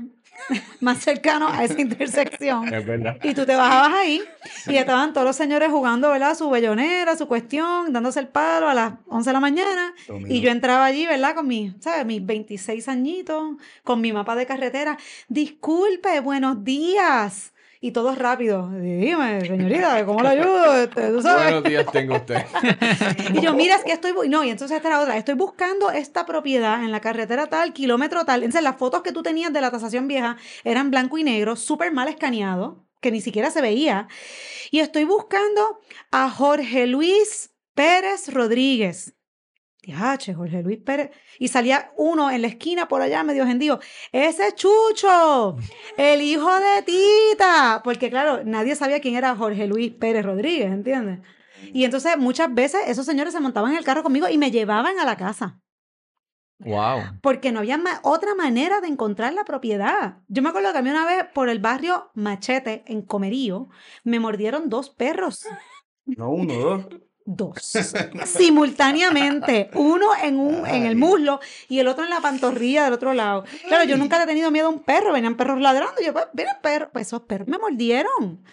más 0.81 0.99
cercano 0.99 1.47
a 1.47 1.63
esa 1.63 1.81
intersección. 1.81 2.71
Es 2.73 2.85
verdad. 2.85 3.17
Y 3.23 3.33
tú 3.33 3.45
te 3.45 3.55
bajabas 3.55 3.93
ahí 3.93 4.21
y 4.67 4.75
estaban 4.75 5.13
todos 5.13 5.25
los 5.25 5.35
señores 5.35 5.69
jugando, 5.69 6.09
¿verdad? 6.09 6.35
Su 6.35 6.49
bellonera, 6.49 7.15
su 7.17 7.27
cuestión, 7.27 7.91
dándose 7.93 8.19
el 8.19 8.27
palo 8.27 8.69
a 8.69 8.73
las 8.73 8.93
11 9.07 9.29
de 9.29 9.33
la 9.33 9.39
mañana. 9.39 9.93
Y 10.27 10.41
yo 10.41 10.51
entraba 10.51 10.85
allí, 10.85 11.05
¿verdad? 11.05 11.35
Con 11.35 11.47
mis, 11.47 11.73
¿sabes? 11.79 12.05
Mis 12.05 12.25
26 12.25 12.87
añitos, 12.87 13.55
con 13.83 14.01
mi 14.01 14.13
mapa 14.13 14.35
de 14.35 14.45
carretera. 14.45 14.97
Disculpe, 15.27 16.19
buenos 16.19 16.63
días. 16.63 17.53
Y 17.79 17.91
todos 17.91 18.17
rápido. 18.17 18.69
Dime, 18.71 19.41
señorita, 19.41 20.03
¿cómo 20.05 20.21
le 20.23 20.29
ayudo? 20.29 20.73
Este, 20.81 21.09
¿Tú 21.09 21.21
sabes? 21.21 21.43
Buenos 21.43 21.63
días 21.63 21.85
tengo 21.91 22.15
usted. 22.15 22.43
Y 23.33 23.41
yo, 23.41 23.53
mira, 23.53 23.75
es 23.75 23.83
que 23.83 23.91
estoy... 23.91 24.13
No, 24.29 24.43
y 24.43 24.49
entonces 24.49 24.77
esta 24.77 24.87
era 24.87 25.01
otra. 25.01 25.17
Estoy 25.17 25.35
buscando 25.35 25.91
esta 25.91 26.25
propiedad 26.25 26.83
en 26.83 26.91
la 26.91 27.01
carretera 27.01 27.47
tal, 27.47 27.73
kilómetro 27.73 28.25
tal. 28.25 28.43
Entonces 28.43 28.63
las 28.63 28.77
fotos 28.77 29.01
que 29.03 29.11
tú 29.11 29.21
tenías 29.21 29.53
de 29.53 29.61
la 29.61 29.69
tasación 29.69 30.07
vieja 30.07 30.37
eran 30.63 30.89
blanco 30.89 31.17
y 31.17 31.23
negro, 31.23 31.55
súper 31.55 31.91
mal 31.91 32.07
escaneado, 32.07 32.85
que 33.01 33.11
ni 33.11 33.21
siquiera 33.21 33.51
se 33.51 33.61
veía. 33.61 34.07
Y 34.71 34.79
estoy 34.79 35.03
buscando 35.03 35.79
a 36.11 36.29
Jorge 36.29 36.87
Luis 36.87 37.51
Pérez 37.75 38.33
Rodríguez. 38.33 39.16
Diache, 39.87 40.33
Jorge 40.33 40.61
Luis 40.61 40.79
Pérez. 40.79 41.11
Y 41.39 41.47
salía 41.47 41.91
uno 41.97 42.29
en 42.29 42.41
la 42.41 42.47
esquina 42.49 42.87
por 42.87 43.01
allá, 43.01 43.23
medio 43.23 43.45
gentío. 43.45 43.79
Ese 44.11 44.47
es 44.47 44.55
Chucho, 44.55 45.55
el 45.97 46.21
hijo 46.21 46.49
de 46.59 46.81
Tita. 46.85 47.81
Porque 47.83 48.09
claro, 48.09 48.41
nadie 48.43 48.75
sabía 48.75 48.99
quién 48.99 49.15
era 49.15 49.35
Jorge 49.35 49.65
Luis 49.65 49.91
Pérez 49.93 50.25
Rodríguez, 50.25 50.71
¿entiendes? 50.71 51.19
Y 51.73 51.85
entonces 51.85 52.17
muchas 52.17 52.53
veces 52.53 52.81
esos 52.87 53.05
señores 53.05 53.33
se 53.33 53.39
montaban 53.39 53.71
en 53.71 53.77
el 53.77 53.83
carro 53.85 54.03
conmigo 54.03 54.27
y 54.29 54.37
me 54.37 54.51
llevaban 54.51 54.99
a 54.99 55.05
la 55.05 55.15
casa. 55.15 55.59
Wow. 56.59 57.19
Porque 57.21 57.51
no 57.51 57.59
había 57.59 57.77
ma- 57.77 57.99
otra 58.03 58.33
manera 58.35 58.81
de 58.81 58.87
encontrar 58.87 59.33
la 59.33 59.45
propiedad. 59.45 60.17
Yo 60.27 60.41
me 60.41 60.49
acuerdo 60.49 60.71
que 60.73 60.79
a 60.79 60.81
mí 60.81 60.89
una 60.89 61.05
vez 61.05 61.25
por 61.33 61.49
el 61.49 61.59
barrio 61.59 62.09
Machete, 62.15 62.83
en 62.87 63.03
Comerío, 63.03 63.69
me 64.03 64.19
mordieron 64.19 64.69
dos 64.69 64.89
perros. 64.89 65.45
No 66.05 66.29
uno, 66.31 66.53
dos. 66.55 66.85
Dos. 67.29 67.55
Simultáneamente. 68.25 69.69
Uno 69.73 70.07
en, 70.23 70.39
un, 70.39 70.65
en 70.65 70.85
el 70.85 70.95
muslo 70.95 71.41
y 71.67 71.79
el 71.79 71.89
otro 71.89 72.05
en 72.05 72.09
la 72.09 72.21
pantorrilla 72.21 72.85
del 72.85 72.93
otro 72.93 73.13
lado. 73.13 73.43
Claro, 73.67 73.83
yo 73.83 73.97
nunca 73.97 74.23
he 74.23 74.25
tenido 74.25 74.49
miedo 74.49 74.67
a 74.67 74.69
un 74.69 74.79
perro. 74.79 75.11
Venían 75.11 75.35
perros 75.35 75.59
ladrando. 75.59 76.01
Y 76.01 76.05
yo, 76.05 76.13
pues, 76.13 76.27
vienen 76.31 76.55
perros. 76.61 76.89
Pues 76.93 77.07
esos 77.07 77.23
perros 77.23 77.49
me 77.49 77.57
mordieron. 77.57 78.45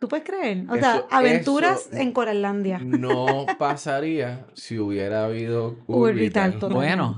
¿Tú 0.00 0.08
puedes 0.08 0.24
creer? 0.24 0.64
O 0.70 0.76
sea, 0.76 1.04
aventuras 1.10 1.90
en 1.92 2.12
Corallandia. 2.12 2.78
No 2.78 3.44
pasaría 3.58 4.46
si 4.54 4.78
hubiera 4.78 5.26
habido 5.26 5.76
Urbital, 5.86 6.52
Urbital. 6.52 6.72
Bueno. 6.72 7.16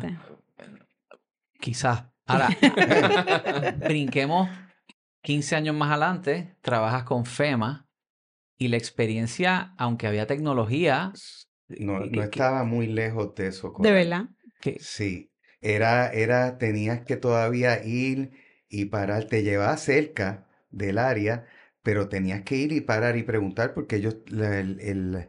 Quizás. 1.61 2.03
Ahora, 2.27 2.49
brinquemos 3.79 4.49
15 5.23 5.55
años 5.55 5.77
más 5.77 5.91
adelante, 5.91 6.57
trabajas 6.63 7.05
con 7.05 7.27
FEMA 7.27 7.87
y 8.61 8.69
la 8.69 8.77
experiencia, 8.77 9.75
aunque 9.79 10.07
había 10.07 10.27
tecnología, 10.27 11.13
No, 11.69 12.01
que- 12.03 12.11
no 12.11 12.23
que- 12.23 12.25
estaba 12.25 12.63
muy 12.65 12.87
lejos 12.87 13.35
de 13.35 13.47
eso. 13.49 13.73
De 13.79 13.91
verdad. 13.91 14.27
que, 14.61 14.79
Sí, 14.79 15.31
era, 15.63 16.13
era, 16.13 16.59
tenías 16.59 17.01
que 17.07 17.17
todavía 17.17 17.83
ir 17.85 18.33
y 18.69 18.85
parar, 18.87 19.25
te 19.25 19.43
llevaba 19.43 19.77
cerca 19.79 20.47
del 20.71 20.99
área, 20.99 21.47
pero 21.83 22.09
tenías 22.11 22.43
que 22.43 22.57
ir 22.57 22.73
y 22.73 22.83
parar 22.83 23.17
y 23.17 23.23
preguntar 23.23 23.73
porque 23.73 23.97
ellos, 23.97 24.17
la, 24.27 24.61
el- 24.61 24.79
el- 24.81 25.29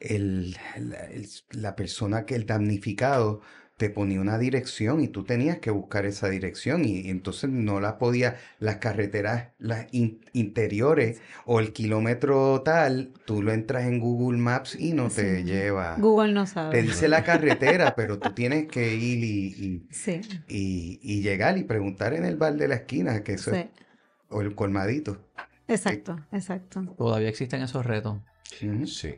el- 0.00 0.52
la, 0.78 1.06
el- 1.10 1.28
la 1.50 1.76
persona 1.76 2.26
que 2.26 2.34
el 2.34 2.46
damnificado 2.46 3.40
te 3.76 3.90
ponía 3.90 4.20
una 4.20 4.38
dirección 4.38 5.00
y 5.00 5.08
tú 5.08 5.24
tenías 5.24 5.58
que 5.58 5.70
buscar 5.72 6.06
esa 6.06 6.28
dirección 6.28 6.84
y, 6.84 7.00
y 7.00 7.10
entonces 7.10 7.50
no 7.50 7.80
la 7.80 7.98
podía, 7.98 8.36
las 8.60 8.76
carreteras, 8.76 9.48
las 9.58 9.86
in- 9.92 10.20
interiores 10.32 11.20
o 11.44 11.58
el 11.58 11.72
kilómetro 11.72 12.62
tal, 12.62 13.12
tú 13.24 13.42
lo 13.42 13.52
entras 13.52 13.84
en 13.86 13.98
Google 13.98 14.38
Maps 14.38 14.76
y 14.78 14.92
no 14.92 15.08
te 15.08 15.38
Sí. 15.38 15.44
lleva. 15.44 15.96
Google 15.98 16.32
no 16.32 16.44
Te 16.44 16.50
sabe. 16.50 16.82
dice 16.82 17.08
la 17.08 17.24
carretera, 17.24 17.94
pero 17.96 18.18
tú 18.20 18.32
tienes 18.32 18.68
que 18.68 18.94
ir 18.94 19.24
y, 19.24 19.86
Sí, 19.90 20.20
y, 20.46 20.56
y- 20.56 21.00
y 21.02 21.22
llegar 21.22 21.58
y 21.58 21.64
preguntar 21.64 22.14
en 22.14 22.24
el 22.24 22.36
bar 22.36 22.54
de 22.54 22.68
la 22.68 22.76
esquina, 22.76 23.24
que 23.24 23.32
eso 23.34 23.52
es- 23.52 23.64
sí. 23.64 23.70
o 24.28 24.40
el 24.40 24.54
colmadito. 24.54 25.18
Exacto, 25.66 26.20
exacto. 26.30 26.82
todavía 26.96 27.28
existen 27.28 27.62
esos 27.62 27.84
retos. 27.84 28.18
Sí. 28.44 29.14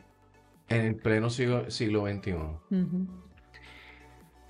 En 0.68 0.80
el 0.80 0.96
pleno 0.96 1.28
siglo, 1.28 1.70
siglo 1.70 2.06
XXI. 2.06 2.32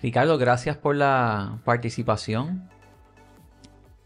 Ricardo, 0.06 0.38
gracias 0.38 0.76
por 0.76 0.94
la 0.94 1.58
participación. 1.64 2.70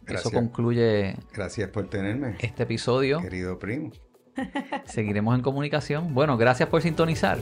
Eso 0.06 0.30
concluye 0.30 1.14
Gracias 1.34 1.68
por 1.68 1.90
tenerme, 1.90 2.36
este 2.38 2.62
episodio. 2.62 3.20
querido 3.20 3.58
primo. 3.58 3.90
Seguiremos 4.86 5.34
en 5.34 5.42
comunicación. 5.42 6.14
Bueno, 6.14 6.38
gracias 6.38 6.70
por 6.70 6.80
sintonizar. 6.80 7.36